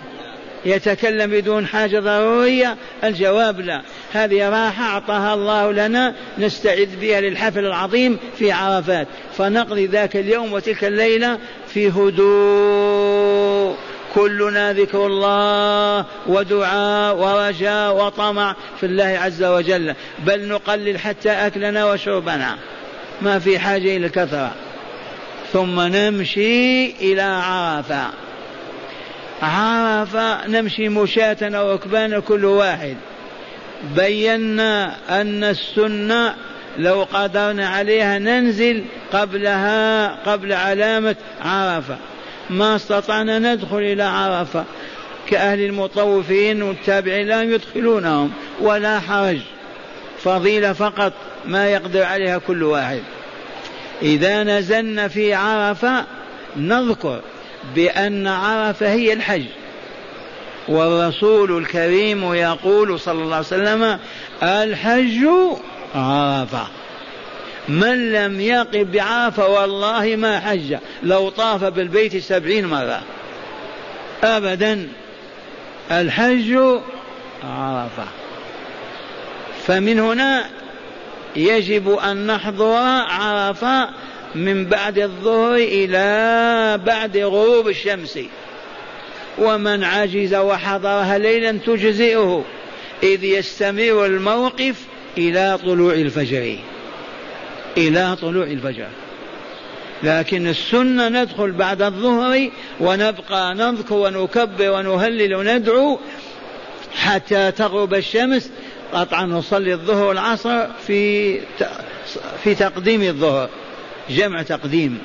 [0.66, 3.82] يتكلم بدون حاجة ضرورية الجواب لا.
[4.14, 9.08] هذه راحة أعطاها الله لنا نستعد بها للحفل العظيم في عرفات.
[9.38, 11.38] فنقضي ذاك اليوم وتلك الليلة
[11.68, 13.76] في هدوء.
[14.16, 19.96] كلنا ذكر الله ودعاء ورجاء وطمع في الله عز وجل.
[20.26, 22.58] بل نقلل حتى أكلنا وشربنا.
[23.22, 24.52] ما في حاجة إلى الكثرة.
[25.54, 28.31] ثم نمشي إلى عرفة.
[29.42, 32.98] عرفة نمشي مشاة أو ركبان كل واحد.
[33.96, 36.36] بينا أن السنة
[36.78, 38.84] لو قدرنا عليها ننزل
[39.14, 41.98] قبلها قبل علامة عرفة.
[42.50, 44.66] ما استطعنا ندخل إلى عرفة.
[45.30, 49.40] كأهل المطوفين والتابعين لا يدخلونهم ولا حرج.
[50.24, 51.14] فضيلة فقط
[51.46, 53.02] ما يقدر عليها كل واحد.
[54.02, 56.06] إذا نزلنا في عرفة
[56.58, 57.22] نذكر.
[57.76, 59.46] بأن عرفة هي الحج.
[60.68, 64.00] والرسول الكريم يقول صلى الله عليه وسلم
[64.44, 65.28] الحج
[65.96, 66.68] عرفة.
[67.68, 70.78] من لم يقف بعرفة والله ما حج.
[71.04, 73.02] لو طاف بالبيت سبعين مرة.
[74.24, 74.88] أبدا
[75.92, 76.58] الحج
[77.44, 78.06] عرفة.
[79.68, 80.46] فمن هنا
[81.36, 82.76] يجب أن نحضر
[83.10, 83.90] عرفة
[84.36, 88.20] من بعد الظهر إلى بعد غروب الشمس.
[89.38, 92.46] ومن عجز وحضرها ليلا تجزئه.
[93.04, 94.76] إذ يستمر الموقف
[95.18, 96.56] إلى طلوع الفجر.
[97.78, 98.88] إلى طلوع الفجر.
[100.04, 106.00] لكن السنة ندخل بعد الظهر ونبقى نذكر ونكبر ونهلل وندعو
[106.96, 108.50] حتى تغرب الشمس.
[108.94, 111.40] قطعا نصلي الظهر والعصر في
[112.44, 113.50] في تقديم الظهر.
[114.10, 114.98] جمع تقديم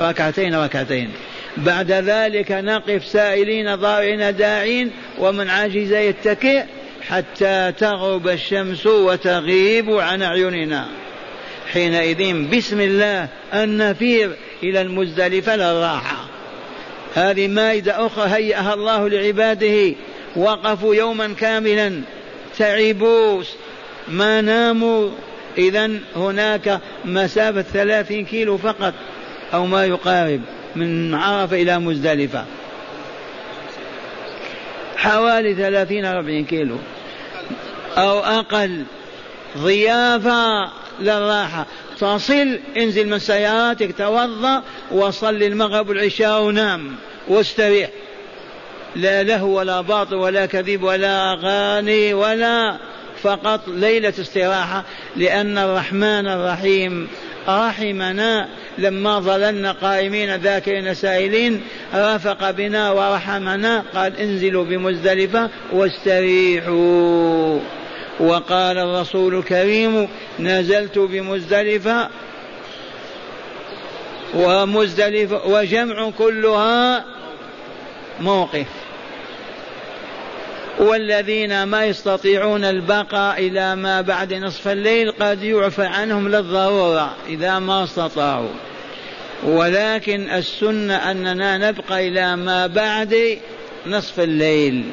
[0.00, 1.08] ركعتين ركعتين.
[1.56, 6.64] بعد ذلك نقف سائلين ضارعين داعين ومن عجز يتكئ
[7.08, 10.86] حتى تغرب الشمس وتغيب عن أعيننا.
[11.72, 16.24] حينئذ بسم الله أن نفير إلى المزدلفة للراحة
[17.14, 19.94] هذه مائدة أخرى هيأها الله لعباده.
[20.36, 22.00] وقفوا يوما كاملا.
[22.58, 23.42] تعبوا
[24.08, 25.10] ما ناموا.
[25.58, 28.94] إذا هناك مسافة ثلاثين كيلو فقط
[29.54, 30.40] أو ما يقارب
[30.76, 32.44] من عرفة إلى مزدلفة.
[34.96, 36.76] حوالي ثلاثين أربعين كيلو.
[37.96, 38.84] أو أقل.
[39.58, 41.66] ضيافة للراحة.
[41.98, 46.96] تصل انزل من سياراتك توضأ وصل المغرب والعشاء ونام.
[47.28, 47.90] واستريح.
[48.96, 52.76] لا له ولا باطل ولا كذب ولا أغاني ولا
[53.22, 54.84] فقط ليلة استراحة
[55.16, 57.08] لأن الرحمن الرحيم
[57.48, 58.48] رحمنا
[58.78, 61.62] لما ظللنا قائمين ذاكرين سائلين
[61.94, 67.60] رافق بنا ورحمنا قال انزلوا بمزدلفة واستريحوا.
[68.20, 70.08] وقال الرسول الكريم
[70.40, 72.08] نزلت بمزدلفة
[74.34, 77.04] ومزدلفة وجمع كلها
[78.20, 78.66] موقف.
[80.78, 87.84] والذين ما يستطيعون البقاء إلى ما بعد نصف الليل قد يعفى عنهم للضرورة إذا ما
[87.84, 88.54] استطاعوا.
[89.44, 93.38] ولكن السنة أننا نبقى إلى ما بعد
[93.86, 94.84] نصف الليل.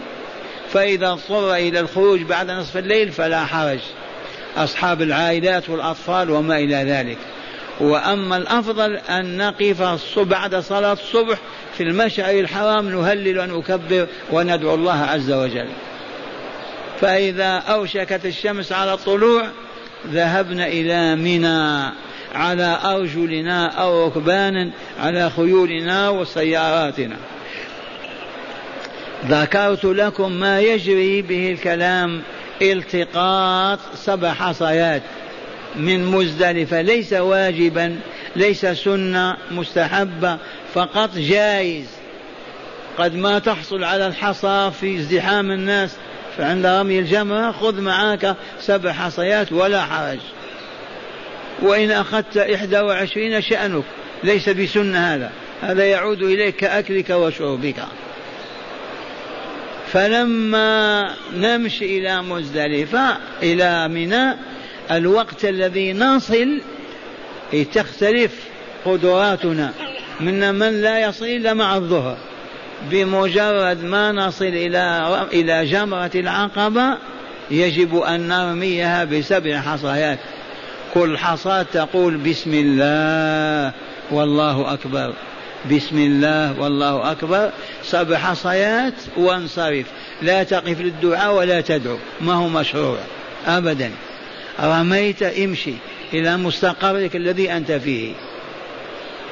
[0.73, 3.79] فإذا اضطر إلى الخروج بعد نصف الليل فلا حرج.
[4.57, 7.17] أصحاب العائلات والأطفال وما إلى ذلك.
[7.83, 11.37] وأما الأفضل أن نقف بعد صلاة الصبح
[11.77, 15.67] في المشعر الحرام نهلل ونكبر وندعو الله عز وجل.
[17.01, 19.47] فإذا أوشكت الشمس على الطلوع
[20.07, 21.93] ذهبنا إلى منى
[22.35, 27.15] على أرجلنا أو ركبان على خيولنا وسياراتنا.
[29.27, 32.21] ذكرت لكم ما يجري به الكلام
[32.61, 35.01] التقاط سبع حصيات.
[35.75, 36.81] من مزدلفة.
[36.81, 37.99] ليس واجبا
[38.35, 40.37] ليس سنة مستحبة
[40.73, 41.85] فقط جائز.
[42.97, 45.95] قد ما تحصل على الحصى في ازدحام الناس
[46.37, 50.19] فعند رمي الجمرة خذ معك سبع حصيات ولا حرج.
[51.61, 53.83] وإن أخذت إحدى وعشرين شأنك
[54.23, 55.31] ليس بسنة هذا.
[55.61, 57.75] هذا يعود إليك كأكلك وشربك.
[59.93, 64.35] فلما نمشي إلى مزدلفة إلى منى
[64.91, 66.61] الوقت الذي نصل
[67.73, 68.31] تختلف
[68.85, 69.71] قدراتنا.
[70.19, 72.17] منا من لا يصل إلا مع الظهر.
[72.91, 76.97] بمجرد ما نصل إلى إلى جمرة العقبة
[77.51, 80.19] يجب أن نرميها بسبع حصيات.
[80.93, 83.73] كل حصاة تقول بسم الله
[84.11, 85.13] والله أكبر.
[85.71, 87.51] بسم الله والله أكبر.
[87.83, 89.85] سبع حصيات وانصرف.
[90.21, 91.97] لا تقف للدعاء ولا تدعو.
[92.21, 92.97] ما هو مشروع.
[93.47, 93.91] أبدا.
[94.59, 95.73] رميت امشي
[96.13, 98.13] إلى مستقرك الذي أنت فيه.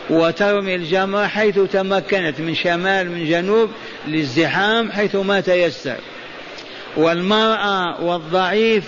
[0.09, 3.69] وترمي الجمرة حيث تمكنت من شمال من جنوب
[4.07, 5.97] للزحام حيث ما تيسر.
[6.97, 8.83] والمرأة والضعيف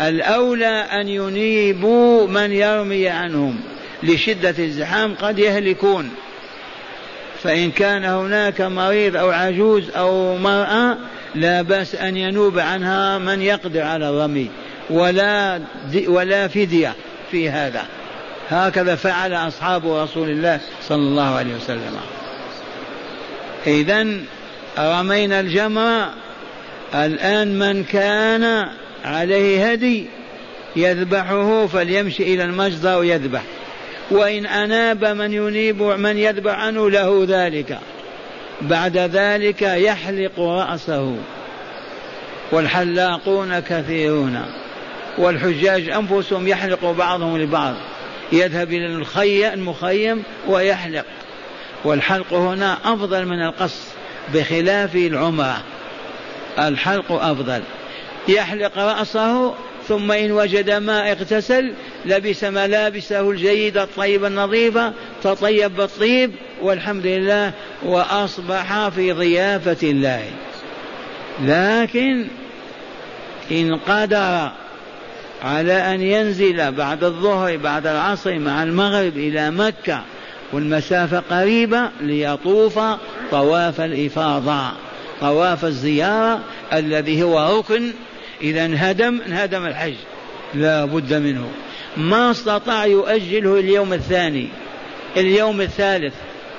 [0.00, 3.60] الأولى أن ينيبوا من يرمي عنهم
[4.02, 6.10] لشدة الزحام قد يهلكون.
[7.42, 10.96] فإن كان هناك مريض أو عجوز أو مرأة
[11.34, 14.50] لا بأس أن ينوب عنها من يقدر على الرمي.
[14.90, 15.60] ولا
[16.06, 16.94] ولا فدية
[17.30, 17.86] في هذا.
[18.50, 21.96] هكذا فعل أصحاب رسول الله صلى الله عليه وسلم.
[23.66, 24.06] إذا
[24.78, 26.12] رمينا الجمرة
[26.94, 28.68] الآن من كان
[29.04, 30.06] عليه هدي
[30.76, 33.42] يذبحه فليمشي إلى المجزر ويذبح.
[34.10, 37.78] وإن أناب من ينيب من يذبح عنه له ذلك.
[38.60, 41.16] بعد ذلك يحلق رأسه.
[42.52, 44.44] والحلاقون كثيرون.
[45.18, 47.74] والحجاج أنفسهم يحلق بعضهم لبعض.
[48.32, 48.86] يذهب إلى
[49.54, 51.04] المخيم ويحلق.
[51.84, 53.80] والحلق هنا أفضل من القص
[54.34, 55.62] بخلاف العمرة
[56.58, 57.62] الحلق أفضل.
[58.28, 59.54] يحلق رأسه
[59.88, 61.72] ثم إن وجد ماء اغتسل
[62.04, 64.92] لبس ملابسه الجيدة الطيبة النظيفة
[65.22, 67.52] تطيب بالطيب والحمد لله
[67.82, 70.24] وأصبح في ضيافة الله.
[71.42, 72.26] لكن
[73.50, 74.50] إن قدر
[75.42, 80.02] على أن ينزل بعد الظهر بعد العصر مع المغرب إلى مكة
[80.52, 82.78] والمسافة قريبة ليطوف
[83.30, 84.72] طواف الإفاضة.
[85.20, 86.40] طواف الزيارة
[86.72, 87.92] الذي هو ركن
[88.42, 89.94] إذا انهدم انهدم الحج.
[90.54, 91.48] لا بد منه.
[91.96, 94.48] ما استطاع يؤجله اليوم الثاني
[95.16, 96.14] اليوم الثالث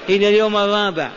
[0.10, 1.10] إلى اليوم الرابع.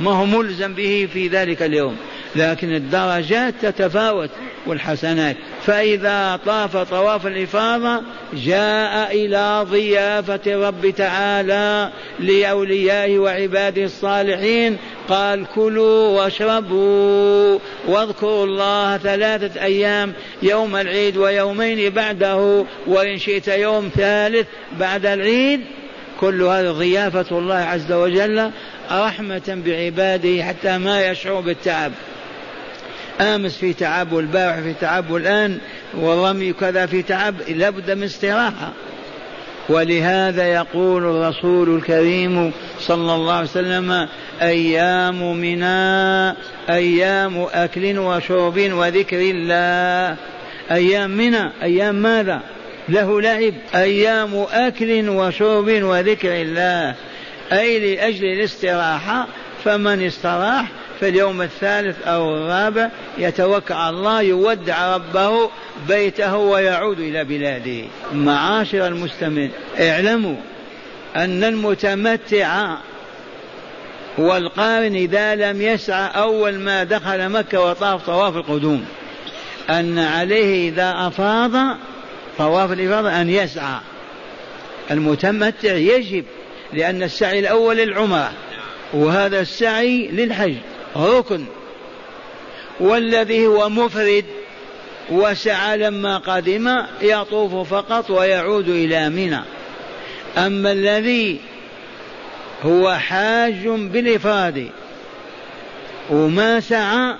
[0.00, 1.96] ما هو ملزم به في ذلك اليوم.
[2.36, 4.30] لكن الدرجات تتفاوت
[4.66, 5.36] والحسنات.
[5.66, 8.02] فإذا طاف طواف الإفاضة
[8.34, 14.76] جاء إلى ضيافة الرب تعالى لأوليائه وعباده الصالحين
[15.08, 20.12] قال كلوا واشربوا واذكروا الله ثلاثة أيام
[20.42, 24.46] يوم العيد ويومين بعده وإن شئت يوم ثالث
[24.80, 25.60] بعد العيد.
[26.20, 28.50] كل هذا ضيافة الله عز وجل
[28.92, 31.92] رحمة بعباده حتى ما يشعروا بالتعب.
[33.20, 35.58] آمس في تعب والبارح في تعب والآن
[35.94, 38.72] والرمي كذا في تعب لابد من استراحة.
[39.68, 44.08] ولهذا يقول الرسول الكريم صلى الله عليه وسلم
[44.42, 46.36] أيام منى
[46.70, 50.16] أيام أكل وشرب وذكر الله.
[50.70, 52.40] أيام منى أيام ماذا؟
[52.88, 53.54] له لعب.
[53.74, 56.94] أيام أكل وشرب وذكر الله.
[57.52, 59.26] أي لأجل الاستراحة
[59.64, 60.66] فمن استراح
[61.02, 62.88] في اليوم الثالث أو الرابع
[63.18, 65.50] يتوكل على الله يودع ربه
[65.88, 67.84] بيته ويعود إلى بلاده.
[68.12, 69.48] معاشر المستمع
[69.80, 70.36] اعلموا
[71.16, 72.76] أن المتمتع
[74.18, 78.84] والقارن إذا لم يسعى أول ما دخل مكة وطاف طواف القدوم
[79.70, 81.76] أن عليه إذا أفاض
[82.38, 83.80] طواف الإفاضة أن يسعى.
[84.90, 86.24] المتمتع يجب
[86.72, 88.32] لأن السعي الأول للعمرة
[88.92, 90.54] وهذا السعي للحج.
[90.96, 91.44] ركن.
[92.80, 94.24] والذي هو مفرد
[95.10, 99.40] وسعى لما قدم يطوف فقط ويعود إلى منى.
[100.38, 101.40] أما الذي
[102.64, 104.70] هو حاج بالإفراد
[106.10, 107.14] وما سعى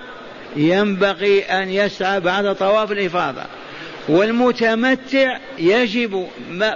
[0.55, 3.41] ينبغي أن يسعى بعد طواف الإفاضة.
[4.09, 6.27] والمتمتع يجب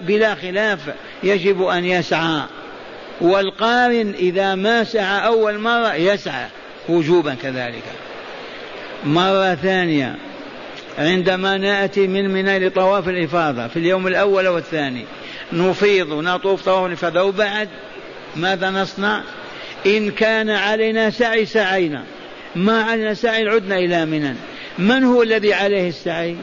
[0.01, 0.79] بلا خلاف
[1.23, 2.41] يجب أن يسعى.
[3.21, 6.47] والقارن إذا ما سعى أول مرة يسعى.
[6.89, 7.83] وجوبا كذلك.
[9.05, 10.15] مرة ثانية
[10.97, 15.05] عندما نأتي من منى لطواف الإفاضة في اليوم الأول والثاني
[15.53, 17.69] نفيض ونطوف طواف الإفاضة وبعد
[18.35, 19.21] ماذا نصنع؟
[19.85, 22.03] إن كان علينا سعي سعينا.
[22.55, 24.35] ما علينا سعي عدنا إلى منى.
[24.79, 26.35] من هو الذي عليه السعي؟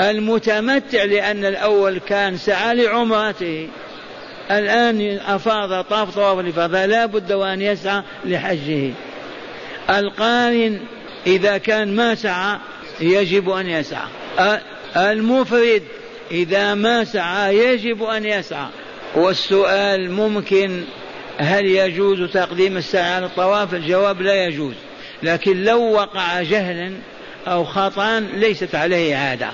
[0.00, 3.68] المتمتع لأن الأول كان سعى لعمرته
[4.50, 8.90] الآن أفاض طاف طواف الإفاضة لا بد وأن يسعى لحجه.
[9.90, 10.80] القارن
[11.26, 12.58] إذا كان ما سعى
[13.00, 14.08] يجب أن يسعى.
[14.96, 15.82] المفرد
[16.30, 18.66] إذا ما سعى يجب أن يسعى.
[19.14, 20.84] والسؤال ممكن
[21.38, 24.74] هل يجوز تقديم السعي على الطواف؟ الجواب لا يجوز.
[25.22, 26.92] لكن لو وقع جهلا
[27.46, 29.50] أو خطأ ليست عليه عادة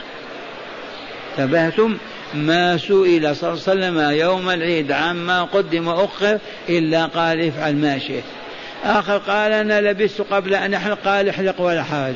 [1.38, 1.96] انتبهتم؟
[2.34, 7.98] ما سئل صلى الله عليه وسلم يوم العيد عما قدم وأخر إلا قال افعل ما
[7.98, 8.24] شئت.
[8.84, 12.14] آخر قال أنا لبست قبل أن أحلق قال احلق ولا حرج.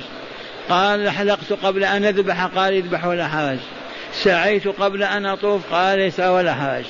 [0.69, 3.59] قال حلقت قبل أن أذبح قال اذبح ولا حرج.
[4.13, 6.85] سعيت قبل أن أطوف قال ليس ولا حرج.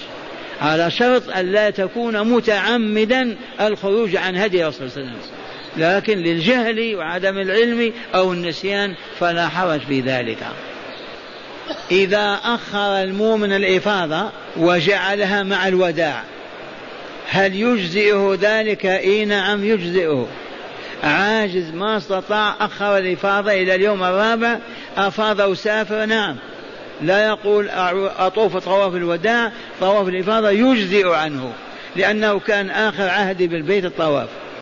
[0.62, 5.18] على شرط أن لا تكون متعمدا الخروج عن هدي رسول الله عليه وسلم.
[5.76, 10.38] لكن للجهل وعدم العلم أو النسيان فلا حرج في ذلك.
[11.90, 16.22] إذا أخر المؤمن الإفاضة وجعلها مع الوداع
[17.34, 20.26] هل يجزئه ذلك؟ إي نعم يجزئه.
[21.02, 24.58] عاجز ما استطاع اخر الافاضه إلى اليوم الرابع
[24.96, 26.36] أفاض وسافر نعم.
[27.02, 27.68] لا يقول
[28.18, 31.52] أطوف طواف الوداع طواف الإفاضة يجزئ عنه
[31.96, 34.28] لأنه كان آخر عهدي بالبيت الطواف.